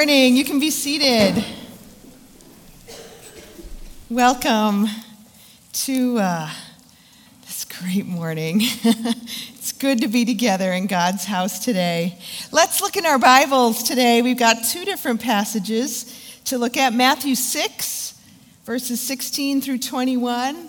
Morning, 0.00 0.34
you 0.34 0.46
can 0.46 0.58
be 0.60 0.70
seated. 0.70 1.44
Welcome 4.08 4.86
to 5.74 6.18
uh, 6.18 6.50
this 7.42 7.66
great 7.66 8.06
morning. 8.06 8.60
it's 8.62 9.72
good 9.72 10.00
to 10.00 10.08
be 10.08 10.24
together 10.24 10.72
in 10.72 10.86
God's 10.86 11.26
house 11.26 11.62
today. 11.62 12.18
Let's 12.50 12.80
look 12.80 12.96
in 12.96 13.04
our 13.04 13.18
Bibles 13.18 13.82
today. 13.82 14.22
We've 14.22 14.38
got 14.38 14.64
two 14.64 14.86
different 14.86 15.20
passages 15.20 16.40
to 16.46 16.56
look 16.56 16.78
at 16.78 16.94
Matthew 16.94 17.34
6, 17.34 18.18
verses 18.64 19.02
16 19.02 19.60
through 19.60 19.80
21, 19.80 20.66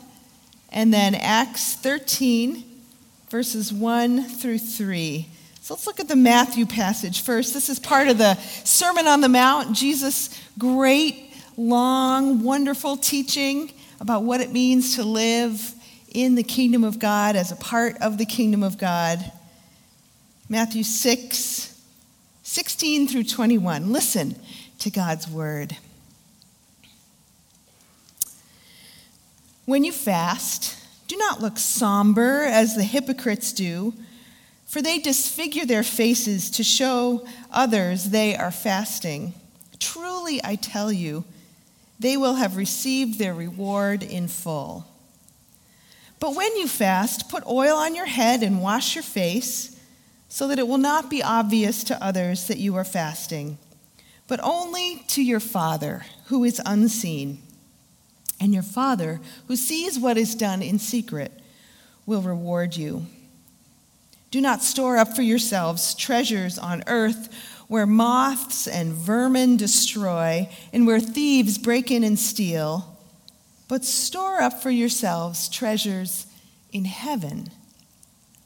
and 0.73 0.93
then 0.93 1.15
Acts 1.15 1.75
13, 1.75 2.65
verses 3.29 3.71
1 3.71 4.23
through 4.23 4.59
3. 4.59 5.25
So 5.71 5.75
let's 5.75 5.87
look 5.87 6.01
at 6.01 6.09
the 6.09 6.17
Matthew 6.17 6.65
passage 6.65 7.21
first. 7.21 7.53
This 7.53 7.69
is 7.69 7.79
part 7.79 8.09
of 8.09 8.17
the 8.17 8.35
Sermon 8.65 9.07
on 9.07 9.21
the 9.21 9.29
Mount, 9.29 9.73
Jesus' 9.73 10.29
great, 10.59 11.33
long, 11.55 12.43
wonderful 12.43 12.97
teaching 12.97 13.71
about 14.01 14.23
what 14.23 14.41
it 14.41 14.51
means 14.51 14.97
to 14.97 15.03
live 15.05 15.73
in 16.13 16.35
the 16.35 16.43
kingdom 16.43 16.83
of 16.83 16.99
God 16.99 17.37
as 17.37 17.53
a 17.53 17.55
part 17.55 17.95
of 18.01 18.17
the 18.17 18.25
kingdom 18.25 18.63
of 18.63 18.77
God. 18.77 19.31
Matthew 20.49 20.83
6, 20.83 21.81
16 22.43 23.07
through 23.07 23.23
21. 23.23 23.93
Listen 23.93 24.35
to 24.79 24.89
God's 24.89 25.29
word. 25.29 25.77
When 29.63 29.85
you 29.85 29.93
fast, 29.93 30.77
do 31.07 31.15
not 31.15 31.39
look 31.39 31.57
somber 31.57 32.41
as 32.41 32.75
the 32.75 32.83
hypocrites 32.83 33.53
do 33.53 33.93
for 34.71 34.81
they 34.81 34.99
disfigure 34.99 35.65
their 35.65 35.83
faces 35.83 36.49
to 36.49 36.63
show 36.63 37.27
others 37.51 38.05
they 38.05 38.37
are 38.37 38.51
fasting. 38.51 39.33
Truly, 39.79 40.39
I 40.45 40.55
tell 40.55 40.93
you, 40.93 41.25
they 41.99 42.15
will 42.15 42.35
have 42.35 42.55
received 42.55 43.19
their 43.19 43.33
reward 43.33 44.01
in 44.01 44.29
full. 44.29 44.85
But 46.21 46.37
when 46.37 46.55
you 46.55 46.69
fast, 46.69 47.27
put 47.27 47.45
oil 47.45 47.75
on 47.75 47.95
your 47.95 48.05
head 48.05 48.43
and 48.43 48.61
wash 48.61 48.95
your 48.95 49.03
face, 49.03 49.77
so 50.29 50.47
that 50.47 50.57
it 50.57 50.69
will 50.69 50.77
not 50.77 51.09
be 51.09 51.21
obvious 51.21 51.83
to 51.83 52.01
others 52.01 52.47
that 52.47 52.57
you 52.57 52.77
are 52.77 52.85
fasting, 52.85 53.57
but 54.29 54.39
only 54.41 55.03
to 55.09 55.21
your 55.21 55.41
Father 55.41 56.05
who 56.27 56.45
is 56.45 56.61
unseen. 56.65 57.41
And 58.39 58.53
your 58.53 58.63
Father, 58.63 59.19
who 59.49 59.57
sees 59.57 59.99
what 59.99 60.17
is 60.17 60.33
done 60.33 60.61
in 60.61 60.79
secret, 60.79 61.33
will 62.05 62.21
reward 62.21 62.77
you. 62.77 63.07
Do 64.31 64.41
not 64.41 64.63
store 64.63 64.97
up 64.97 65.15
for 65.15 65.21
yourselves 65.21 65.93
treasures 65.93 66.57
on 66.57 66.83
earth 66.87 67.29
where 67.67 67.85
moths 67.85 68.67
and 68.67 68.93
vermin 68.93 69.57
destroy 69.57 70.49
and 70.73 70.87
where 70.87 70.99
thieves 70.99 71.57
break 71.57 71.91
in 71.91 72.03
and 72.03 72.17
steal, 72.17 72.97
but 73.67 73.85
store 73.85 74.41
up 74.41 74.61
for 74.61 74.71
yourselves 74.71 75.47
treasures 75.47 76.25
in 76.71 76.85
heaven 76.85 77.49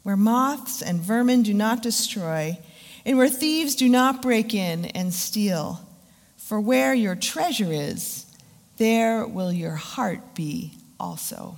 where 0.06 0.16
moths 0.16 0.84
and 0.84 1.02
vermin 1.02 1.42
do 1.42 1.52
not 1.52 1.82
destroy 1.82 2.56
and 3.06 3.18
where 3.18 3.28
thieves 3.28 3.74
do 3.74 3.90
not 3.90 4.22
break 4.22 4.54
in 4.54 4.86
and 4.86 5.12
steal. 5.12 5.82
For 6.38 6.62
where 6.62 6.94
your 6.94 7.16
treasure 7.16 7.72
is, 7.72 8.28
there 8.78 9.26
will 9.26 9.52
your 9.52 9.74
heart 9.74 10.36
be 10.36 10.74
also. 11.00 11.58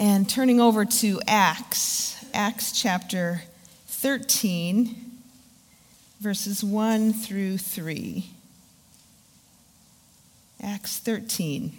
And 0.00 0.30
turning 0.30 0.60
over 0.60 0.84
to 0.84 1.20
Acts, 1.26 2.24
Acts 2.32 2.70
chapter 2.70 3.42
13, 3.88 4.94
verses 6.20 6.62
1 6.62 7.12
through 7.12 7.58
3. 7.58 8.24
Acts 10.62 10.98
13, 10.98 11.76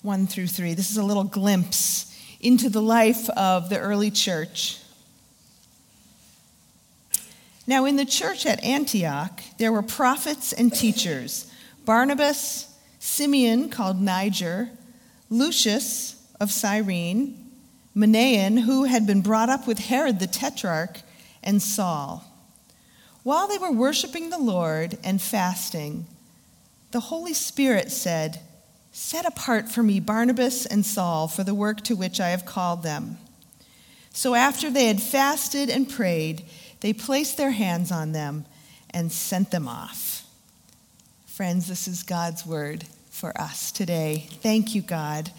1 0.00 0.26
through 0.26 0.46
3. 0.46 0.72
This 0.72 0.90
is 0.90 0.96
a 0.96 1.02
little 1.02 1.24
glimpse 1.24 2.18
into 2.40 2.70
the 2.70 2.80
life 2.80 3.28
of 3.28 3.68
the 3.68 3.78
early 3.78 4.10
church. 4.10 4.78
Now, 7.66 7.84
in 7.84 7.96
the 7.96 8.06
church 8.06 8.46
at 8.46 8.64
Antioch, 8.64 9.42
there 9.58 9.70
were 9.70 9.82
prophets 9.82 10.54
and 10.54 10.72
teachers 10.74 11.52
Barnabas, 11.84 12.74
Simeon, 13.00 13.68
called 13.68 14.00
Niger, 14.00 14.70
Lucius, 15.28 16.17
of 16.40 16.50
Cyrene, 16.50 17.52
Manaen, 17.96 18.60
who 18.60 18.84
had 18.84 19.06
been 19.06 19.20
brought 19.20 19.48
up 19.48 19.66
with 19.66 19.78
Herod 19.78 20.20
the 20.20 20.26
Tetrarch, 20.26 21.00
and 21.42 21.62
Saul. 21.62 22.24
While 23.22 23.48
they 23.48 23.58
were 23.58 23.72
worshiping 23.72 24.30
the 24.30 24.38
Lord 24.38 24.98
and 25.04 25.20
fasting, 25.20 26.06
the 26.90 27.00
Holy 27.00 27.34
Spirit 27.34 27.90
said, 27.90 28.40
Set 28.92 29.26
apart 29.26 29.68
for 29.68 29.82
me 29.82 30.00
Barnabas 30.00 30.66
and 30.66 30.84
Saul 30.84 31.28
for 31.28 31.44
the 31.44 31.54
work 31.54 31.82
to 31.82 31.94
which 31.94 32.20
I 32.20 32.30
have 32.30 32.44
called 32.44 32.82
them. 32.82 33.18
So 34.12 34.34
after 34.34 34.70
they 34.70 34.86
had 34.86 35.00
fasted 35.00 35.70
and 35.70 35.88
prayed, 35.88 36.42
they 36.80 36.92
placed 36.92 37.36
their 37.36 37.50
hands 37.50 37.92
on 37.92 38.12
them 38.12 38.44
and 38.90 39.12
sent 39.12 39.50
them 39.50 39.68
off. 39.68 40.26
Friends, 41.26 41.68
this 41.68 41.86
is 41.86 42.02
God's 42.02 42.44
word 42.44 42.84
for 43.10 43.38
us 43.40 43.70
today. 43.70 44.26
Thank 44.42 44.74
you, 44.74 44.82
God. 44.82 45.30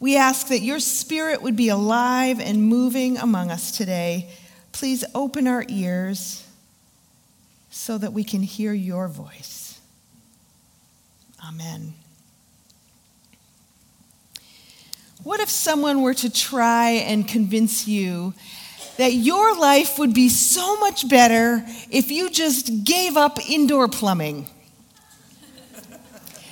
We 0.00 0.16
ask 0.16 0.48
that 0.48 0.60
your 0.60 0.80
spirit 0.80 1.42
would 1.42 1.56
be 1.56 1.68
alive 1.68 2.40
and 2.40 2.62
moving 2.62 3.18
among 3.18 3.50
us 3.50 3.70
today. 3.70 4.30
Please 4.72 5.04
open 5.14 5.46
our 5.46 5.64
ears 5.68 6.46
so 7.70 7.98
that 7.98 8.14
we 8.14 8.24
can 8.24 8.42
hear 8.42 8.72
your 8.72 9.08
voice. 9.08 9.78
Amen. 11.46 11.92
What 15.22 15.40
if 15.40 15.50
someone 15.50 16.00
were 16.00 16.14
to 16.14 16.30
try 16.30 16.90
and 16.90 17.28
convince 17.28 17.86
you 17.86 18.32
that 18.96 19.12
your 19.12 19.58
life 19.58 19.98
would 19.98 20.14
be 20.14 20.30
so 20.30 20.78
much 20.80 21.08
better 21.08 21.62
if 21.90 22.10
you 22.10 22.30
just 22.30 22.84
gave 22.84 23.18
up 23.18 23.38
indoor 23.50 23.86
plumbing? 23.86 24.46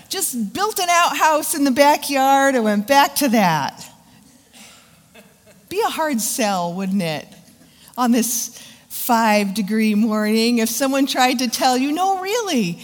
Just 0.09 0.53
built 0.53 0.79
an 0.79 0.89
outhouse 0.89 1.55
in 1.55 1.65
the 1.65 1.71
backyard 1.71 2.55
and 2.55 2.65
went 2.65 2.87
back 2.87 3.17
to 3.17 3.29
that. 3.29 3.85
Be 5.69 5.81
a 5.81 5.91
hard 5.91 6.21
sell, 6.21 6.73
wouldn't 6.73 7.03
it, 7.03 7.27
on 7.97 8.11
this 8.11 8.59
five 8.89 9.55
degree 9.55 9.95
morning 9.95 10.59
if 10.59 10.69
someone 10.69 11.07
tried 11.07 11.41
to 11.41 11.49
tell 11.49 11.77
you, 11.77 11.93
no, 11.93 12.21
really, 12.21 12.81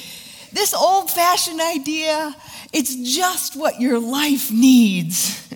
this 0.52 0.74
old 0.74 1.10
fashioned 1.10 1.60
idea, 1.60 2.34
it's 2.72 2.94
just 3.14 3.56
what 3.56 3.80
your 3.80 3.98
life 3.98 4.50
needs 4.50 5.48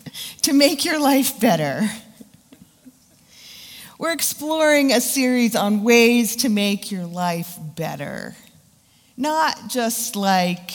to 0.42 0.52
make 0.52 0.84
your 0.84 0.98
life 0.98 1.38
better. 1.38 1.88
We're 3.98 4.12
exploring 4.12 4.92
a 4.92 5.00
series 5.00 5.56
on 5.56 5.82
ways 5.82 6.36
to 6.36 6.48
make 6.48 6.90
your 6.90 7.04
life 7.04 7.58
better. 7.74 8.36
Not 9.16 9.68
just 9.68 10.14
like, 10.14 10.70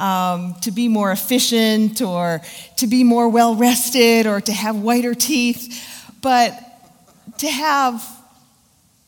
um, 0.00 0.56
to 0.62 0.70
be 0.70 0.88
more 0.88 1.12
efficient 1.12 2.00
or 2.02 2.40
to 2.76 2.86
be 2.86 3.04
more 3.04 3.28
well 3.28 3.54
rested 3.54 4.26
or 4.26 4.40
to 4.40 4.52
have 4.52 4.76
whiter 4.76 5.14
teeth, 5.14 6.12
but 6.20 6.58
to 7.38 7.48
have 7.48 8.02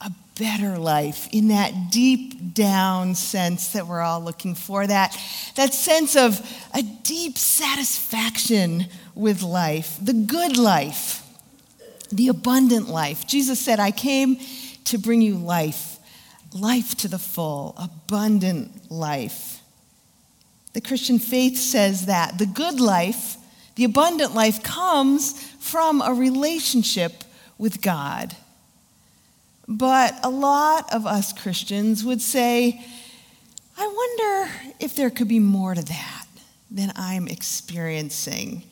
a 0.01 0.11
better 0.39 0.79
life 0.79 1.29
in 1.33 1.49
that 1.49 1.91
deep 1.91 2.55
down 2.55 3.15
sense 3.15 3.69
that 3.69 3.87
we're 3.87 4.01
all 4.01 4.21
looking 4.21 4.55
for 4.55 4.87
that, 4.87 5.17
that 5.57 5.75
sense 5.75 6.17
of 6.17 6.41
a 6.75 6.83
deep 7.03 7.37
satisfaction 7.39 8.87
with 9.15 9.43
life, 9.43 9.97
the 10.01 10.13
good 10.13 10.57
life, 10.57 11.23
the 12.13 12.29
abundant 12.29 12.89
life. 12.89 13.27
Jesus 13.27 13.59
said, 13.59 13.81
I 13.81 13.91
came 13.91 14.39
to 14.85 14.99
bring 14.99 15.21
you 15.23 15.37
life, 15.37 15.99
life 16.53 16.95
to 16.97 17.09
the 17.09 17.19
full, 17.19 17.75
abundant 17.77 18.91
life. 18.91 19.56
The 20.77 20.83
Christian 20.83 21.19
faith 21.19 21.57
says 21.57 22.05
that 22.05 22.37
the 22.37 22.45
good 22.45 22.81
life, 22.81 23.39
the 23.77 23.85
abundant 23.85 24.35
life, 24.35 24.63
comes 24.63 25.33
from 25.59 26.03
a 26.03 26.13
relationship 26.13 27.25
with 27.57 27.81
God. 27.81 28.37
But 29.67 30.21
a 30.23 30.29
lot 30.29 30.93
of 30.93 31.07
us 31.07 31.33
Christians 31.33 32.05
would 32.05 32.21
say, 32.21 32.79
I 33.79 33.87
wonder 33.87 34.53
if 34.79 34.95
there 34.95 35.09
could 35.09 35.29
be 35.29 35.39
more 35.39 35.75
to 35.75 35.81
that 35.81 36.27
than 36.71 36.93
I'm 36.95 37.27
experiencing. 37.27 38.63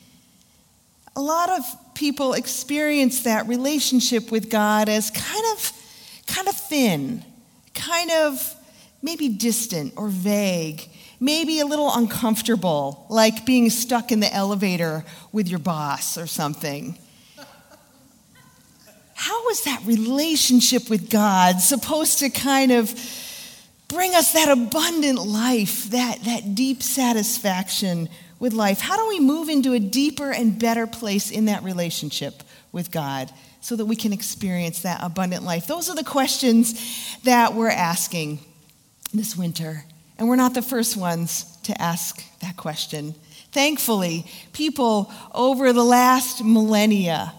A 1.17 1.23
lot 1.23 1.49
of 1.49 1.65
people 1.95 2.35
experience 2.35 3.23
that 3.23 3.49
relationship 3.49 4.31
with 4.31 4.51
God 4.51 4.91
as 4.91 5.11
kind 5.11 5.45
of 5.53 5.73
kind 6.27 6.49
of 6.49 6.55
thin, 6.55 7.25
kind 7.73 8.11
of 8.11 8.55
maybe 9.01 9.31
distant 9.31 9.95
or 9.97 10.09
vague 10.09 10.91
maybe 11.21 11.61
a 11.61 11.67
little 11.67 11.91
uncomfortable, 11.95 13.07
like 13.09 13.47
being 13.47 13.71
stuck 13.71 14.13
in 14.13 14.21
the 14.21 14.33
elevator 14.33 15.05
with 15.33 15.49
your 15.49 15.59
boss 15.59 16.19
or 16.19 16.27
something. 16.27 16.99
How 19.15 19.49
is 19.49 19.65
that 19.65 19.81
relationship 19.87 20.91
with 20.91 21.09
God 21.09 21.61
supposed 21.61 22.19
to 22.19 22.29
kind 22.31 22.73
of 22.73 22.93
bring 23.89 24.15
us 24.15 24.33
that 24.33 24.49
abundant 24.49 25.25
life, 25.25 25.85
that, 25.91 26.25
that 26.25 26.55
deep 26.55 26.83
satisfaction 26.83 28.09
with 28.39 28.53
life? 28.53 28.81
How 28.81 28.97
do 28.97 29.09
we 29.09 29.21
move 29.21 29.49
into 29.49 29.73
a 29.73 29.79
deeper 29.79 30.31
and 30.33 30.59
better 30.59 30.87
place 30.87 31.31
in 31.31 31.47
that 31.47 31.63
relationship 31.63 32.43
with 32.73 32.91
God 32.91 33.31
so 33.61 33.77
that 33.77 33.87
we 33.87 33.97
can 33.97 34.13
experience 34.13 34.83
that 34.83 34.99
abundant 35.03 35.45
life? 35.45 35.67
Those 35.67 35.89
are 35.89 35.95
the 35.95 36.05
questions 36.05 37.19
that 37.23 37.55
we're 37.55 37.71
asking 37.71 38.41
this 39.15 39.37
winter. 39.37 39.85
And 40.19 40.29
we're 40.29 40.37
not 40.37 40.55
the 40.55 40.63
first 40.63 40.97
ones 40.97 41.57
to 41.65 41.81
ask 41.81 42.23
that 42.41 42.57
question. 42.57 43.15
Thankfully, 43.53 44.27
people 44.53 45.13
over 45.33 45.73
the 45.73 45.85
last 45.85 46.43
millennia, 46.45 47.33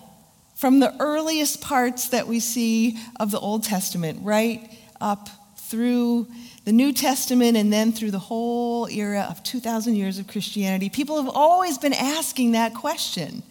from 0.56 0.80
the 0.80 0.96
earliest 1.00 1.62
parts 1.62 2.10
that 2.10 2.28
we 2.28 2.40
see 2.40 2.98
of 3.20 3.32
the 3.32 3.40
Old 3.40 3.64
Testament, 3.64 4.20
right 4.24 4.72
up 5.00 5.30
through 5.58 6.28
the 6.64 6.72
New 6.72 6.94
Testament 6.94 7.58
and 7.58 7.72
then 7.72 7.92
through 7.92 8.12
the 8.12 8.20
whole 8.20 8.88
era 8.88 9.28
of 9.30 9.44
2,000 9.44 9.96
years 9.96 10.20
of 10.20 10.28
Christianity, 10.28 10.90
people 10.90 11.22
have 11.22 11.34
always 11.34 11.78
been 11.78 11.94
asking 11.94 12.54
that 12.54 12.74
question. 12.74 13.44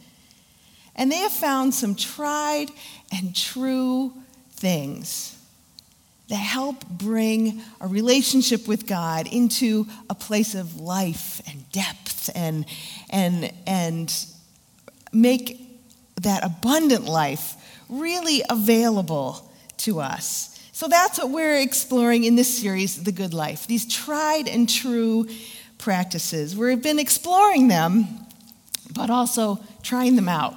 And 0.96 1.10
they 1.10 1.18
have 1.18 1.32
found 1.32 1.74
some 1.74 1.94
tried 1.94 2.70
and 3.12 3.34
true 3.34 4.12
things 4.52 5.36
that 6.28 6.36
help 6.36 6.88
bring 6.88 7.60
a 7.80 7.86
relationship 7.86 8.66
with 8.66 8.86
God 8.86 9.26
into 9.26 9.86
a 10.08 10.14
place 10.14 10.54
of 10.54 10.80
life 10.80 11.42
and 11.46 11.70
depth 11.70 12.30
and, 12.34 12.64
and, 13.10 13.52
and 13.66 14.26
make 15.12 15.60
that 16.22 16.44
abundant 16.44 17.04
life 17.04 17.54
really 17.88 18.42
available 18.48 19.52
to 19.76 20.00
us. 20.00 20.58
So 20.72 20.88
that's 20.88 21.18
what 21.18 21.30
we're 21.30 21.60
exploring 21.60 22.24
in 22.24 22.36
this 22.36 22.58
series, 22.58 23.02
The 23.04 23.12
Good 23.12 23.34
Life, 23.34 23.66
these 23.66 23.86
tried 23.86 24.48
and 24.48 24.68
true 24.68 25.28
practices. 25.78 26.56
We've 26.56 26.82
been 26.82 26.98
exploring 26.98 27.68
them, 27.68 28.06
but 28.92 29.10
also 29.10 29.60
trying 29.82 30.16
them 30.16 30.28
out, 30.28 30.54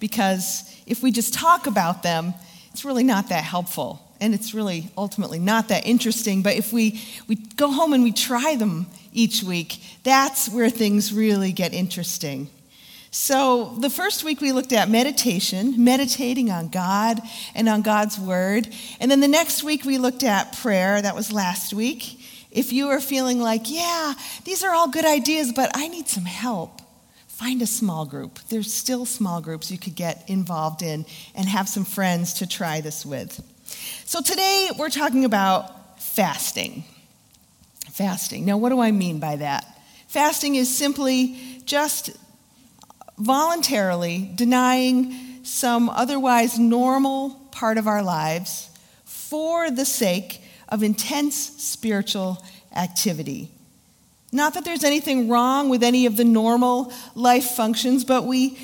because 0.00 0.74
if 0.86 1.02
we 1.02 1.12
just 1.12 1.34
talk 1.34 1.66
about 1.66 2.02
them, 2.02 2.34
it's 2.72 2.84
really 2.84 3.04
not 3.04 3.28
that 3.28 3.44
helpful. 3.44 4.09
And 4.20 4.34
it's 4.34 4.52
really 4.54 4.90
ultimately 4.96 5.38
not 5.38 5.68
that 5.68 5.86
interesting. 5.86 6.42
But 6.42 6.56
if 6.56 6.72
we, 6.72 7.00
we 7.26 7.36
go 7.36 7.70
home 7.70 7.92
and 7.92 8.02
we 8.02 8.12
try 8.12 8.56
them 8.56 8.86
each 9.12 9.42
week, 9.42 9.82
that's 10.04 10.48
where 10.48 10.70
things 10.70 11.12
really 11.12 11.52
get 11.52 11.72
interesting. 11.72 12.48
So, 13.12 13.74
the 13.80 13.90
first 13.90 14.22
week 14.22 14.40
we 14.40 14.52
looked 14.52 14.72
at 14.72 14.88
meditation, 14.88 15.82
meditating 15.82 16.48
on 16.50 16.68
God 16.68 17.20
and 17.56 17.68
on 17.68 17.82
God's 17.82 18.20
Word. 18.20 18.68
And 19.00 19.10
then 19.10 19.18
the 19.18 19.26
next 19.26 19.64
week 19.64 19.84
we 19.84 19.98
looked 19.98 20.22
at 20.22 20.56
prayer. 20.58 21.02
That 21.02 21.16
was 21.16 21.32
last 21.32 21.74
week. 21.74 22.20
If 22.52 22.72
you 22.72 22.88
are 22.88 23.00
feeling 23.00 23.40
like, 23.40 23.62
yeah, 23.64 24.14
these 24.44 24.62
are 24.62 24.72
all 24.72 24.88
good 24.88 25.04
ideas, 25.04 25.52
but 25.52 25.70
I 25.74 25.88
need 25.88 26.06
some 26.06 26.24
help, 26.24 26.80
find 27.26 27.62
a 27.62 27.66
small 27.66 28.06
group. 28.06 28.38
There's 28.48 28.72
still 28.72 29.06
small 29.06 29.40
groups 29.40 29.72
you 29.72 29.78
could 29.78 29.96
get 29.96 30.22
involved 30.28 30.82
in 30.82 31.04
and 31.34 31.48
have 31.48 31.68
some 31.68 31.84
friends 31.84 32.34
to 32.34 32.46
try 32.46 32.80
this 32.80 33.04
with. 33.04 33.40
So, 34.04 34.20
today 34.20 34.70
we're 34.78 34.90
talking 34.90 35.24
about 35.24 36.00
fasting. 36.00 36.84
Fasting. 37.90 38.44
Now, 38.44 38.56
what 38.56 38.70
do 38.70 38.80
I 38.80 38.90
mean 38.90 39.20
by 39.20 39.36
that? 39.36 39.66
Fasting 40.08 40.56
is 40.56 40.74
simply 40.74 41.36
just 41.64 42.10
voluntarily 43.18 44.30
denying 44.34 45.44
some 45.44 45.88
otherwise 45.88 46.58
normal 46.58 47.30
part 47.50 47.78
of 47.78 47.86
our 47.86 48.02
lives 48.02 48.70
for 49.04 49.70
the 49.70 49.84
sake 49.84 50.42
of 50.68 50.82
intense 50.82 51.36
spiritual 51.36 52.42
activity. 52.74 53.50
Not 54.32 54.54
that 54.54 54.64
there's 54.64 54.84
anything 54.84 55.28
wrong 55.28 55.68
with 55.68 55.82
any 55.82 56.06
of 56.06 56.16
the 56.16 56.24
normal 56.24 56.92
life 57.14 57.50
functions, 57.50 58.04
but 58.04 58.24
we, 58.24 58.58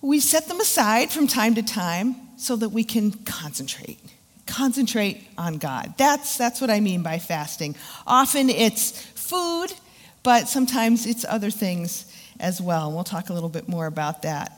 we 0.00 0.20
set 0.20 0.46
them 0.48 0.60
aside 0.60 1.10
from 1.10 1.26
time 1.26 1.54
to 1.56 1.62
time 1.62 2.16
so 2.36 2.56
that 2.56 2.68
we 2.68 2.84
can 2.84 3.10
concentrate. 3.10 3.98
Concentrate 4.46 5.26
on 5.36 5.58
God. 5.58 5.94
That's, 5.96 6.36
that's 6.36 6.60
what 6.60 6.70
I 6.70 6.80
mean 6.80 7.02
by 7.02 7.18
fasting. 7.18 7.74
Often 8.06 8.50
it's 8.50 9.00
food, 9.00 9.72
but 10.22 10.48
sometimes 10.48 11.06
it's 11.06 11.24
other 11.24 11.50
things 11.50 12.12
as 12.38 12.60
well. 12.60 12.92
We'll 12.92 13.04
talk 13.04 13.28
a 13.28 13.32
little 13.32 13.48
bit 13.48 13.68
more 13.68 13.86
about 13.86 14.22
that. 14.22 14.52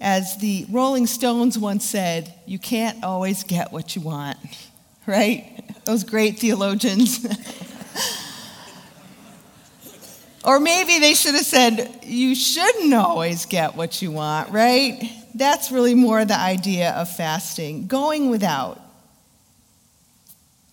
As 0.00 0.36
the 0.38 0.64
Rolling 0.70 1.06
Stones 1.06 1.58
once 1.58 1.84
said, 1.84 2.32
you 2.46 2.58
can't 2.58 3.04
always 3.04 3.42
get 3.42 3.72
what 3.72 3.96
you 3.96 4.02
want, 4.02 4.38
right? 5.06 5.64
Those 5.84 6.04
great 6.04 6.38
theologians. 6.38 7.26
or 10.44 10.60
maybe 10.60 10.98
they 10.98 11.14
should 11.14 11.34
have 11.34 11.44
said, 11.44 12.00
you 12.04 12.34
shouldn't 12.34 12.94
always 12.94 13.44
get 13.44 13.74
what 13.74 14.00
you 14.00 14.12
want, 14.12 14.50
right? 14.50 15.17
That's 15.34 15.70
really 15.70 15.94
more 15.94 16.24
the 16.24 16.38
idea 16.38 16.90
of 16.92 17.08
fasting, 17.14 17.86
going 17.86 18.30
without. 18.30 18.80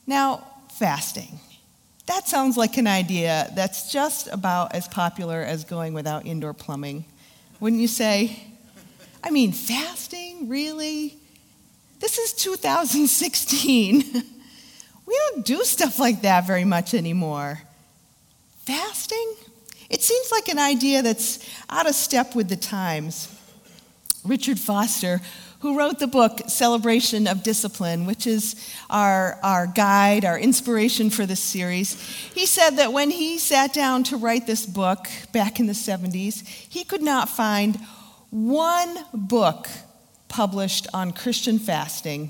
Now, 0.08 0.48
fasting. 0.78 1.40
That 2.08 2.28
sounds 2.28 2.56
like 2.56 2.78
an 2.78 2.88
idea 2.88 3.52
that's 3.56 3.92
just 3.92 4.28
about 4.32 4.74
as 4.76 4.88
popular 4.88 5.42
as 5.42 5.64
going 5.64 5.94
without 5.94 6.26
indoor 6.26 6.54
plumbing. 6.54 7.06
Wouldn't 7.60 7.82
you 7.82 7.88
say? 7.88 8.44
I 9.24 9.32
mean, 9.32 9.52
fasting? 9.52 10.50
Really? 10.50 11.18
This 12.00 12.18
is 12.20 12.34
2016. 12.34 14.04
we 15.06 15.20
don't 15.30 15.46
do 15.46 15.64
stuff 15.64 15.98
like 15.98 16.22
that 16.22 16.46
very 16.46 16.66
much 16.66 16.94
anymore. 16.94 17.62
Fasting? 18.66 19.34
It 19.90 20.02
seems 20.02 20.32
like 20.32 20.48
an 20.50 20.60
idea 20.60 21.02
that's 21.02 21.40
out 21.70 21.88
of 21.88 21.96
step 21.96 22.36
with 22.36 22.50
the 22.50 22.56
times. 22.56 23.35
Richard 24.26 24.60
Foster 24.60 25.22
who 25.66 25.78
wrote 25.80 25.98
the 25.98 26.06
book 26.06 26.42
Celebration 26.48 27.26
of 27.26 27.42
Discipline, 27.42 28.06
which 28.06 28.28
is 28.28 28.56
our, 28.88 29.40
our 29.42 29.66
guide, 29.66 30.24
our 30.24 30.38
inspiration 30.38 31.10
for 31.10 31.26
this 31.26 31.40
series. 31.40 32.00
He 32.36 32.46
said 32.46 32.78
that 32.78 32.94
when 32.94 33.10
he 33.10 33.40
sat 33.40 33.74
down 33.74 34.04
to 34.04 34.18
write 34.18 34.46
this 34.46 34.64
book 34.64 35.08
back 35.32 35.60
in 35.60 35.66
the 35.66 35.74
70s, 35.74 36.46
he 36.46 36.84
could 36.84 37.02
not 37.02 37.30
find 37.30 37.78
one 38.30 39.06
book 39.12 39.68
published 40.28 40.86
on 40.94 41.12
Christian 41.12 41.58
fasting 41.58 42.30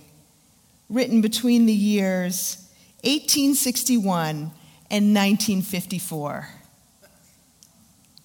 written 0.89 1.19
between 1.19 1.65
the 1.65 1.73
years 1.73 2.57
1861 3.03 4.51
and 4.91 5.13
1954. 5.13 6.54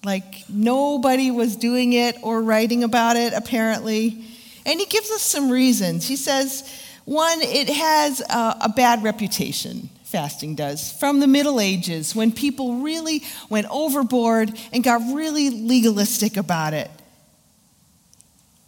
Like 0.03 0.49
nobody 0.49 1.31
was 1.31 1.55
doing 1.55 1.93
it 1.93 2.17
or 2.23 2.41
writing 2.41 2.83
about 2.83 3.15
it, 3.15 3.33
apparently. 3.33 4.25
And 4.65 4.79
he 4.79 4.85
gives 4.85 5.11
us 5.11 5.21
some 5.21 5.49
reasons. 5.49 6.07
He 6.07 6.15
says, 6.15 6.67
one, 7.05 7.41
it 7.41 7.69
has 7.69 8.21
a, 8.21 8.57
a 8.61 8.73
bad 8.75 9.03
reputation 9.03 9.89
fasting 10.11 10.55
does 10.55 10.91
from 10.91 11.21
the 11.21 11.27
Middle 11.27 11.61
Ages 11.61 12.13
when 12.13 12.33
people 12.33 12.81
really 12.81 13.23
went 13.49 13.65
overboard 13.71 14.51
and 14.73 14.83
got 14.83 15.01
really 15.13 15.49
legalistic 15.49 16.35
about 16.35 16.73
it. 16.73 16.91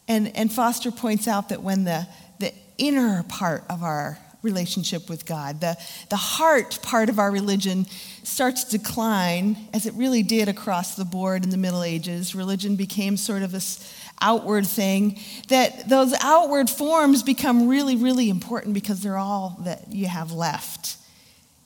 And, 0.08 0.36
and 0.38 0.52
Foster 0.52 0.90
points 0.90 1.28
out 1.28 1.50
that 1.50 1.62
when 1.62 1.84
the, 1.84 2.08
the 2.40 2.54
inner 2.78 3.24
part 3.24 3.66
of 3.70 3.84
our 3.84 4.18
relationship 4.44 5.10
with 5.10 5.26
God, 5.26 5.62
the, 5.62 5.78
the 6.10 6.18
heart 6.18 6.80
part 6.84 7.10
of 7.10 7.18
our 7.18 7.32
religion 7.32 7.88
starts 8.24 8.66
to 8.66 8.78
decline, 8.78 9.58
as 9.74 9.86
it 9.86 9.94
really 9.96 10.22
did 10.22 10.50
across 10.50 10.96
the 10.96 11.06
board 11.06 11.44
in 11.44 11.50
the 11.50 11.58
Middle 11.58 11.84
Ages, 11.84 12.36
religion 12.36 12.76
became 12.76 13.18
sort 13.18 13.42
of 13.42 13.52
this 13.52 13.92
outward 14.22 14.68
thing, 14.68 15.20
that 15.48 15.90
those 15.90 16.14
outward 16.22 16.70
forms 16.70 17.24
become 17.24 17.68
really, 17.68 17.96
really 17.96 18.30
important 18.30 18.74
because 18.74 19.02
they're 19.02 19.18
all 19.18 19.58
that 19.62 19.92
you 19.92 20.08
have 20.08 20.32
left. 20.32 20.98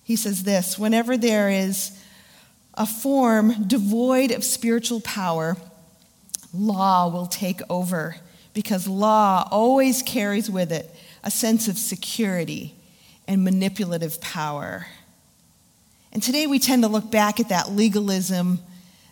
He 0.04 0.16
says 0.16 0.44
this 0.44 0.80
whenever 0.80 1.18
there 1.18 1.50
is 1.50 1.92
a 2.76 2.86
form 2.86 3.68
devoid 3.68 4.32
of 4.32 4.44
spiritual 4.44 5.02
power, 5.02 5.58
law 6.54 7.10
will 7.10 7.28
take 7.28 7.62
over 7.70 8.16
because 8.54 8.88
law 8.88 9.48
always 9.52 10.02
carries 10.02 10.50
with 10.50 10.72
it 10.72 10.90
a 11.28 11.30
sense 11.30 11.68
of 11.68 11.78
security 11.78 12.74
and 13.28 13.44
manipulative 13.44 14.22
power. 14.22 14.88
And 16.14 16.24
today 16.24 16.48
we 16.48 16.58
tend 16.58 16.84
to 16.84 16.88
look 16.88 17.12
back 17.12 17.42
at 17.42 17.50
that 17.50 17.70
legalism 17.70 18.60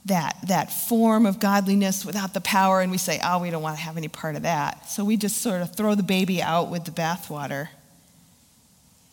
that, 0.05 0.37
that 0.47 0.71
form 0.71 1.25
of 1.25 1.41
godliness 1.41 2.05
without 2.05 2.33
the 2.33 2.39
power, 2.39 2.79
and 2.79 2.89
we 2.89 2.97
say, 2.97 3.19
oh, 3.21 3.39
we 3.39 3.49
don't 3.49 3.61
want 3.61 3.75
to 3.75 3.83
have 3.83 3.97
any 3.97 4.07
part 4.07 4.37
of 4.37 4.43
that. 4.43 4.89
So 4.89 5.03
we 5.03 5.17
just 5.17 5.41
sort 5.41 5.61
of 5.61 5.75
throw 5.75 5.93
the 5.93 6.03
baby 6.03 6.41
out 6.41 6.69
with 6.69 6.85
the 6.85 6.91
bathwater. 6.91 7.67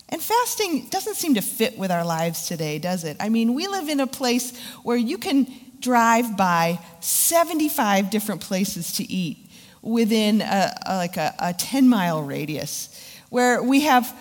And 0.07 0.21
fasting 0.21 0.87
doesn't 0.89 1.15
seem 1.15 1.33
to 1.33 1.41
fit 1.41 1.77
with 1.77 1.91
our 1.91 2.05
lives 2.05 2.47
today, 2.47 2.79
does 2.79 3.03
it? 3.03 3.17
I 3.19 3.27
mean, 3.27 3.53
we 3.53 3.67
live 3.67 3.89
in 3.89 3.99
a 3.99 4.07
place 4.07 4.57
where 4.83 4.95
you 4.95 5.17
can 5.17 5.51
drive 5.81 6.37
by 6.37 6.79
75 7.01 8.09
different 8.09 8.39
places 8.39 8.93
to 8.93 9.11
eat 9.11 9.42
within 9.83 10.41
a, 10.41 10.73
like 10.87 11.17
a, 11.17 11.35
a 11.37 11.53
10 11.53 11.87
mile 11.87 12.23
radius, 12.23 12.89
where 13.29 13.61
we 13.61 13.81
have 13.81 14.15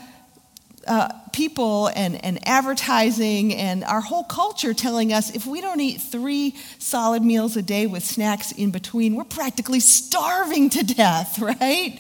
uh, 0.86 1.08
people 1.32 1.88
and, 1.94 2.22
and 2.24 2.46
advertising 2.46 3.54
and 3.54 3.84
our 3.84 4.00
whole 4.00 4.24
culture 4.24 4.74
telling 4.74 5.12
us 5.12 5.34
if 5.34 5.46
we 5.46 5.60
don't 5.60 5.80
eat 5.80 6.00
three 6.00 6.56
solid 6.78 7.22
meals 7.22 7.56
a 7.56 7.62
day 7.62 7.86
with 7.86 8.04
snacks 8.04 8.52
in 8.52 8.70
between, 8.70 9.14
we're 9.14 9.24
practically 9.24 9.80
starving 9.80 10.68
to 10.70 10.82
death, 10.82 11.38
right? 11.40 11.98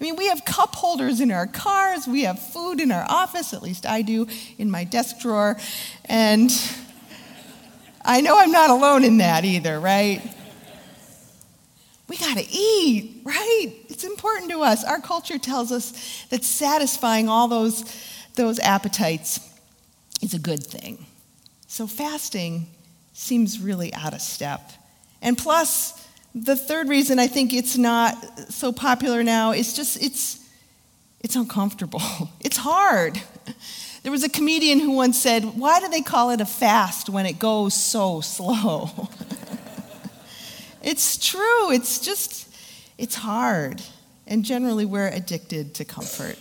I 0.00 0.04
mean, 0.04 0.16
we 0.16 0.28
have 0.28 0.44
cup 0.44 0.74
holders 0.74 1.20
in 1.20 1.30
our 1.30 1.46
cars, 1.46 2.06
we 2.06 2.22
have 2.22 2.38
food 2.38 2.80
in 2.80 2.92
our 2.92 3.04
office, 3.08 3.52
at 3.52 3.62
least 3.62 3.86
I 3.86 4.02
do, 4.02 4.28
in 4.56 4.70
my 4.70 4.84
desk 4.84 5.20
drawer. 5.20 5.56
And 6.04 6.50
I 8.04 8.20
know 8.20 8.38
I'm 8.38 8.52
not 8.52 8.70
alone 8.70 9.04
in 9.04 9.18
that 9.18 9.44
either, 9.44 9.78
right? 9.78 10.22
We 12.08 12.16
got 12.16 12.38
to 12.38 12.46
eat, 12.50 13.20
right? 13.24 13.72
It's 13.88 14.04
important 14.04 14.50
to 14.50 14.62
us. 14.62 14.82
Our 14.82 15.00
culture 15.00 15.38
tells 15.38 15.70
us 15.70 16.24
that 16.30 16.42
satisfying 16.42 17.28
all 17.28 17.48
those, 17.48 17.84
those 18.34 18.58
appetites 18.58 19.40
is 20.22 20.32
a 20.32 20.38
good 20.38 20.64
thing. 20.64 21.04
So 21.66 21.86
fasting 21.86 22.66
seems 23.12 23.60
really 23.60 23.92
out 23.92 24.14
of 24.14 24.22
step. 24.22 24.72
And 25.20 25.36
plus, 25.36 26.06
the 26.34 26.56
third 26.56 26.88
reason 26.88 27.18
I 27.18 27.26
think 27.26 27.52
it's 27.52 27.76
not 27.76 28.16
so 28.50 28.72
popular 28.72 29.22
now 29.22 29.52
is 29.52 29.74
just 29.74 30.02
it's 30.02 30.44
it's 31.20 31.36
uncomfortable. 31.36 32.00
It's 32.40 32.56
hard. 32.56 33.20
There 34.02 34.12
was 34.12 34.24
a 34.24 34.28
comedian 34.28 34.78
who 34.78 34.92
once 34.92 35.18
said, 35.18 35.44
"Why 35.58 35.80
do 35.80 35.88
they 35.88 36.00
call 36.00 36.30
it 36.30 36.40
a 36.40 36.46
fast 36.46 37.10
when 37.10 37.26
it 37.26 37.38
goes 37.38 37.74
so 37.74 38.20
slow?" 38.20 38.90
It's 40.88 41.18
true. 41.18 41.70
It's 41.70 41.98
just, 41.98 42.48
it's 42.96 43.14
hard. 43.14 43.82
And 44.26 44.42
generally, 44.42 44.86
we're 44.86 45.08
addicted 45.08 45.74
to 45.74 45.84
comfort. 45.84 46.38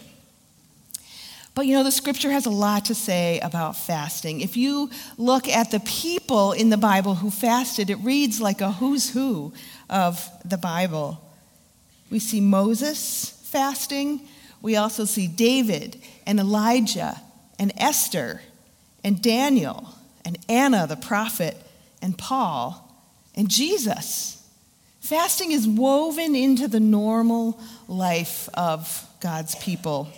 But 1.54 1.66
you 1.66 1.76
know, 1.76 1.84
the 1.84 1.92
scripture 1.92 2.32
has 2.32 2.46
a 2.46 2.50
lot 2.50 2.86
to 2.86 2.96
say 2.96 3.42
about 3.42 3.76
fasting. 3.76 4.40
If 4.40 4.56
you 4.56 4.90
look 5.18 5.50
at 5.50 5.72
the 5.72 5.82
people 5.82 6.54
in 6.54 6.70
the 6.70 6.78
Bible 6.78 7.16
who 7.16 7.30
fasted, 7.30 7.90
it 7.90 7.96
reads 7.96 8.40
like 8.40 8.62
a 8.62 8.72
who's 8.72 9.10
who 9.10 9.52
of 9.90 10.26
the 10.46 10.58
Bible. 10.58 11.22
We 12.10 12.20
see 12.20 12.40
Moses 12.40 13.32
fasting. 13.52 14.22
We 14.62 14.78
also 14.78 15.04
see 15.04 15.28
David 15.28 16.02
and 16.26 16.40
Elijah 16.40 17.20
and 17.60 17.74
Esther 17.76 18.40
and 19.04 19.22
Daniel 19.22 19.90
and 20.24 20.38
Anna 20.48 20.88
the 20.88 20.96
prophet 20.96 21.58
and 22.02 22.18
Paul 22.18 22.88
and 23.36 23.50
Jesus. 23.50 24.37
Fasting 25.08 25.54
is 25.54 25.66
woven 25.66 26.36
into 26.36 26.68
the 26.68 26.82
normal 26.82 27.58
life 27.88 28.50
of 28.56 29.08
God's 29.22 29.56
people. 29.56 30.10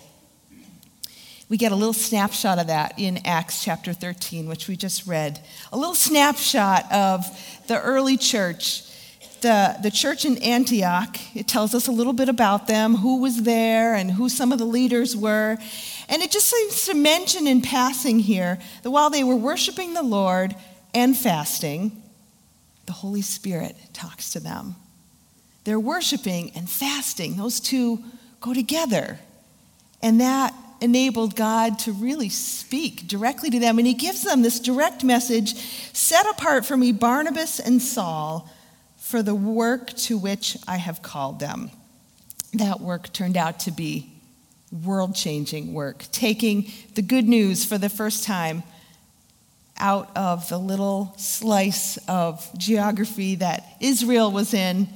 We 1.48 1.58
get 1.58 1.72
a 1.72 1.76
little 1.76 1.94
snapshot 1.94 2.58
of 2.58 2.66
that 2.66 2.98
in 2.98 3.20
Acts 3.24 3.64
chapter 3.64 3.94
13, 3.94 4.48
which 4.48 4.68
we 4.68 4.76
just 4.76 5.06
read. 5.06 5.40
A 5.72 5.78
little 5.78 5.94
snapshot 5.94 6.92
of 6.92 7.24
the 7.68 7.80
early 7.80 8.18
church. 8.18 8.82
The, 9.42 9.78
the 9.84 9.92
church 9.92 10.26
in 10.26 10.40
Antioch, 10.40 11.18
it 11.36 11.48
tells 11.48 11.76
us 11.76 11.88
a 11.88 11.92
little 11.92 12.14
bit 12.14 12.28
about 12.28 12.66
them, 12.66 12.96
who 12.96 13.22
was 13.22 13.44
there, 13.44 13.94
and 13.94 14.10
who 14.10 14.28
some 14.28 14.52
of 14.52 14.58
the 14.58 14.66
leaders 14.66 15.16
were. 15.16 15.60
And 16.10 16.24
it 16.24 16.32
just 16.32 16.50
seems 16.50 16.86
to 16.86 16.96
mention 16.96 17.46
in 17.46 17.62
passing 17.62 18.18
here 18.18 18.58
that 18.82 18.90
while 18.90 19.12
they 19.12 19.24
were 19.24 19.36
worshiping 19.36 19.94
the 19.94 20.02
Lord 20.02 20.56
and 20.96 21.16
fasting, 21.16 22.02
the 22.90 22.94
Holy 22.94 23.22
Spirit 23.22 23.76
talks 23.94 24.32
to 24.32 24.40
them. 24.40 24.76
They're 25.64 25.80
worshiping 25.80 26.52
and 26.56 26.68
fasting, 26.68 27.38
those 27.38 27.60
two 27.60 28.04
go 28.42 28.52
together. 28.52 29.20
And 30.02 30.20
that 30.22 30.56
enabled 30.82 31.36
God 31.36 31.78
to 31.80 31.92
really 31.92 32.30
speak 32.30 33.08
directly 33.08 33.52
to 33.52 33.60
them. 33.60 33.78
And 33.78 33.86
He 33.86 33.94
gives 33.94 34.24
them 34.24 34.42
this 34.42 34.60
direct 34.60 35.04
message 35.04 35.54
set 35.94 36.28
apart 36.32 36.66
for 36.66 36.76
me, 36.76 36.92
Barnabas 36.92 37.60
and 37.60 37.80
Saul, 37.80 38.50
for 38.98 39.22
the 39.22 39.36
work 39.36 39.94
to 39.98 40.18
which 40.18 40.58
I 40.68 40.78
have 40.78 41.04
called 41.04 41.40
them. 41.40 41.70
That 42.56 42.82
work 42.82 43.14
turned 43.14 43.38
out 43.38 43.60
to 43.62 43.72
be 43.72 44.12
world 44.84 45.14
changing 45.14 45.76
work, 45.76 46.06
taking 46.12 46.72
the 46.96 47.04
good 47.04 47.28
news 47.28 47.64
for 47.64 47.78
the 47.78 47.88
first 47.88 48.24
time 48.24 48.64
out 49.80 50.16
of 50.16 50.48
the 50.50 50.58
little 50.58 51.14
slice 51.18 51.98
of 52.08 52.48
geography 52.58 53.36
that 53.36 53.66
Israel 53.80 54.32
was 54.32 54.54
in 54.54 54.88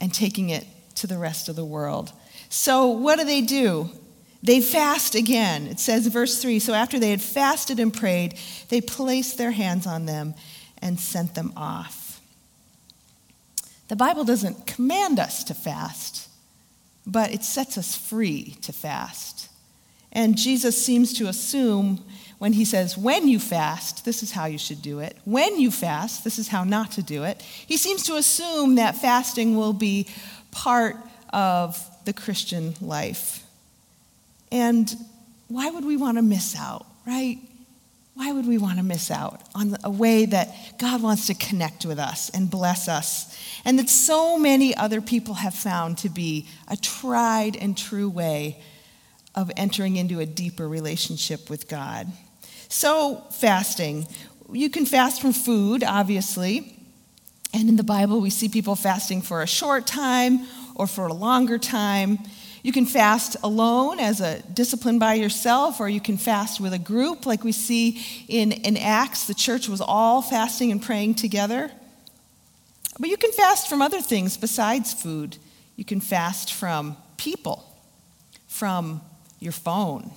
and 0.00 0.12
taking 0.12 0.50
it 0.50 0.66
to 0.96 1.06
the 1.06 1.18
rest 1.18 1.48
of 1.48 1.56
the 1.56 1.64
world. 1.64 2.12
So, 2.48 2.88
what 2.88 3.18
do 3.18 3.24
they 3.24 3.42
do? 3.42 3.90
They 4.42 4.60
fast 4.60 5.14
again. 5.14 5.66
It 5.66 5.78
says, 5.78 6.06
verse 6.06 6.40
3 6.40 6.58
So, 6.58 6.72
after 6.72 6.98
they 6.98 7.10
had 7.10 7.22
fasted 7.22 7.78
and 7.78 7.92
prayed, 7.92 8.36
they 8.68 8.80
placed 8.80 9.38
their 9.38 9.50
hands 9.50 9.86
on 9.86 10.06
them 10.06 10.34
and 10.80 10.98
sent 10.98 11.34
them 11.34 11.52
off. 11.56 12.20
The 13.88 13.96
Bible 13.96 14.24
doesn't 14.24 14.66
command 14.66 15.18
us 15.18 15.44
to 15.44 15.54
fast, 15.54 16.28
but 17.06 17.32
it 17.32 17.42
sets 17.42 17.76
us 17.76 17.96
free 17.96 18.56
to 18.62 18.72
fast. 18.72 19.48
And 20.12 20.36
Jesus 20.36 20.84
seems 20.84 21.12
to 21.14 21.28
assume 21.28 22.04
when 22.40 22.54
he 22.54 22.64
says, 22.64 22.96
when 22.96 23.28
you 23.28 23.38
fast, 23.38 24.06
this 24.06 24.22
is 24.22 24.32
how 24.32 24.46
you 24.46 24.56
should 24.56 24.80
do 24.80 25.00
it. 25.00 25.14
When 25.26 25.60
you 25.60 25.70
fast, 25.70 26.24
this 26.24 26.38
is 26.38 26.48
how 26.48 26.64
not 26.64 26.92
to 26.92 27.02
do 27.02 27.24
it. 27.24 27.42
He 27.42 27.76
seems 27.76 28.04
to 28.04 28.14
assume 28.16 28.76
that 28.76 28.96
fasting 28.96 29.58
will 29.58 29.74
be 29.74 30.06
part 30.50 30.96
of 31.34 31.78
the 32.06 32.14
Christian 32.14 32.74
life. 32.80 33.44
And 34.50 34.90
why 35.48 35.68
would 35.68 35.84
we 35.84 35.98
want 35.98 36.16
to 36.16 36.22
miss 36.22 36.56
out, 36.56 36.86
right? 37.06 37.38
Why 38.14 38.32
would 38.32 38.48
we 38.48 38.56
want 38.56 38.78
to 38.78 38.84
miss 38.84 39.10
out 39.10 39.42
on 39.54 39.76
a 39.84 39.90
way 39.90 40.24
that 40.24 40.78
God 40.78 41.02
wants 41.02 41.26
to 41.26 41.34
connect 41.34 41.84
with 41.84 41.98
us 41.98 42.30
and 42.30 42.50
bless 42.50 42.88
us? 42.88 43.38
And 43.66 43.78
that 43.78 43.90
so 43.90 44.38
many 44.38 44.74
other 44.74 45.02
people 45.02 45.34
have 45.34 45.54
found 45.54 45.98
to 45.98 46.08
be 46.08 46.48
a 46.68 46.76
tried 46.78 47.54
and 47.54 47.76
true 47.76 48.08
way 48.08 48.62
of 49.34 49.50
entering 49.58 49.96
into 49.96 50.20
a 50.20 50.26
deeper 50.26 50.66
relationship 50.66 51.50
with 51.50 51.68
God. 51.68 52.10
So, 52.70 53.24
fasting. 53.32 54.06
You 54.52 54.70
can 54.70 54.86
fast 54.86 55.20
from 55.20 55.32
food, 55.32 55.82
obviously. 55.82 56.72
And 57.52 57.68
in 57.68 57.74
the 57.74 57.82
Bible, 57.82 58.20
we 58.20 58.30
see 58.30 58.48
people 58.48 58.76
fasting 58.76 59.22
for 59.22 59.42
a 59.42 59.46
short 59.46 59.88
time 59.88 60.46
or 60.76 60.86
for 60.86 61.08
a 61.08 61.12
longer 61.12 61.58
time. 61.58 62.20
You 62.62 62.70
can 62.70 62.86
fast 62.86 63.36
alone 63.42 63.98
as 63.98 64.20
a 64.20 64.40
discipline 64.42 65.00
by 65.00 65.14
yourself, 65.14 65.80
or 65.80 65.88
you 65.88 66.00
can 66.00 66.16
fast 66.16 66.60
with 66.60 66.72
a 66.72 66.78
group, 66.78 67.26
like 67.26 67.42
we 67.42 67.50
see 67.50 68.04
in, 68.28 68.52
in 68.52 68.76
Acts. 68.76 69.26
The 69.26 69.34
church 69.34 69.68
was 69.68 69.80
all 69.80 70.22
fasting 70.22 70.70
and 70.70 70.80
praying 70.80 71.16
together. 71.16 71.72
But 73.00 73.10
you 73.10 73.16
can 73.16 73.32
fast 73.32 73.68
from 73.68 73.82
other 73.82 74.00
things 74.00 74.36
besides 74.36 74.94
food. 74.94 75.38
You 75.74 75.84
can 75.84 76.00
fast 76.00 76.52
from 76.52 76.96
people, 77.16 77.64
from 78.46 79.00
your 79.40 79.52
phone, 79.52 80.12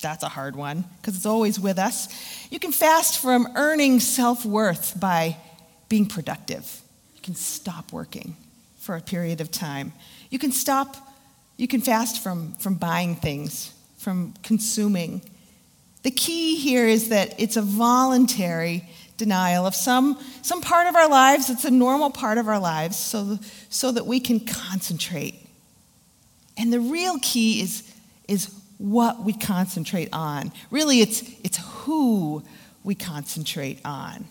that's 0.00 0.22
a 0.22 0.28
hard 0.28 0.56
one 0.56 0.84
because 1.00 1.16
it's 1.16 1.26
always 1.26 1.58
with 1.58 1.78
us. 1.78 2.08
You 2.50 2.58
can 2.58 2.72
fast 2.72 3.20
from 3.20 3.48
earning 3.56 4.00
self 4.00 4.44
worth 4.44 4.98
by 4.98 5.36
being 5.88 6.06
productive. 6.06 6.80
You 7.16 7.22
can 7.22 7.34
stop 7.34 7.92
working 7.92 8.36
for 8.78 8.96
a 8.96 9.00
period 9.00 9.40
of 9.40 9.50
time. 9.50 9.92
You 10.30 10.38
can 10.38 10.52
stop, 10.52 10.96
you 11.56 11.68
can 11.68 11.80
fast 11.80 12.22
from, 12.22 12.52
from 12.54 12.74
buying 12.74 13.16
things, 13.16 13.72
from 13.98 14.34
consuming. 14.42 15.22
The 16.02 16.10
key 16.10 16.56
here 16.56 16.86
is 16.86 17.08
that 17.08 17.38
it's 17.38 17.56
a 17.56 17.62
voluntary 17.62 18.88
denial 19.16 19.66
of 19.66 19.74
some, 19.74 20.18
some 20.42 20.60
part 20.60 20.86
of 20.86 20.94
our 20.94 21.08
lives, 21.08 21.50
it's 21.50 21.64
a 21.64 21.70
normal 21.70 22.10
part 22.10 22.38
of 22.38 22.46
our 22.46 22.60
lives, 22.60 22.96
so, 22.96 23.38
so 23.68 23.90
that 23.90 24.06
we 24.06 24.20
can 24.20 24.38
concentrate. 24.40 25.34
And 26.56 26.72
the 26.72 26.80
real 26.80 27.18
key 27.20 27.60
is, 27.60 27.82
is 28.28 28.46
what 28.78 29.24
we 29.24 29.32
concentrate 29.32 30.08
on. 30.12 30.52
Really, 30.70 31.00
it's, 31.00 31.22
it's 31.44 31.58
who 31.58 32.42
we 32.84 32.94
concentrate 32.94 33.80
on. 33.84 34.26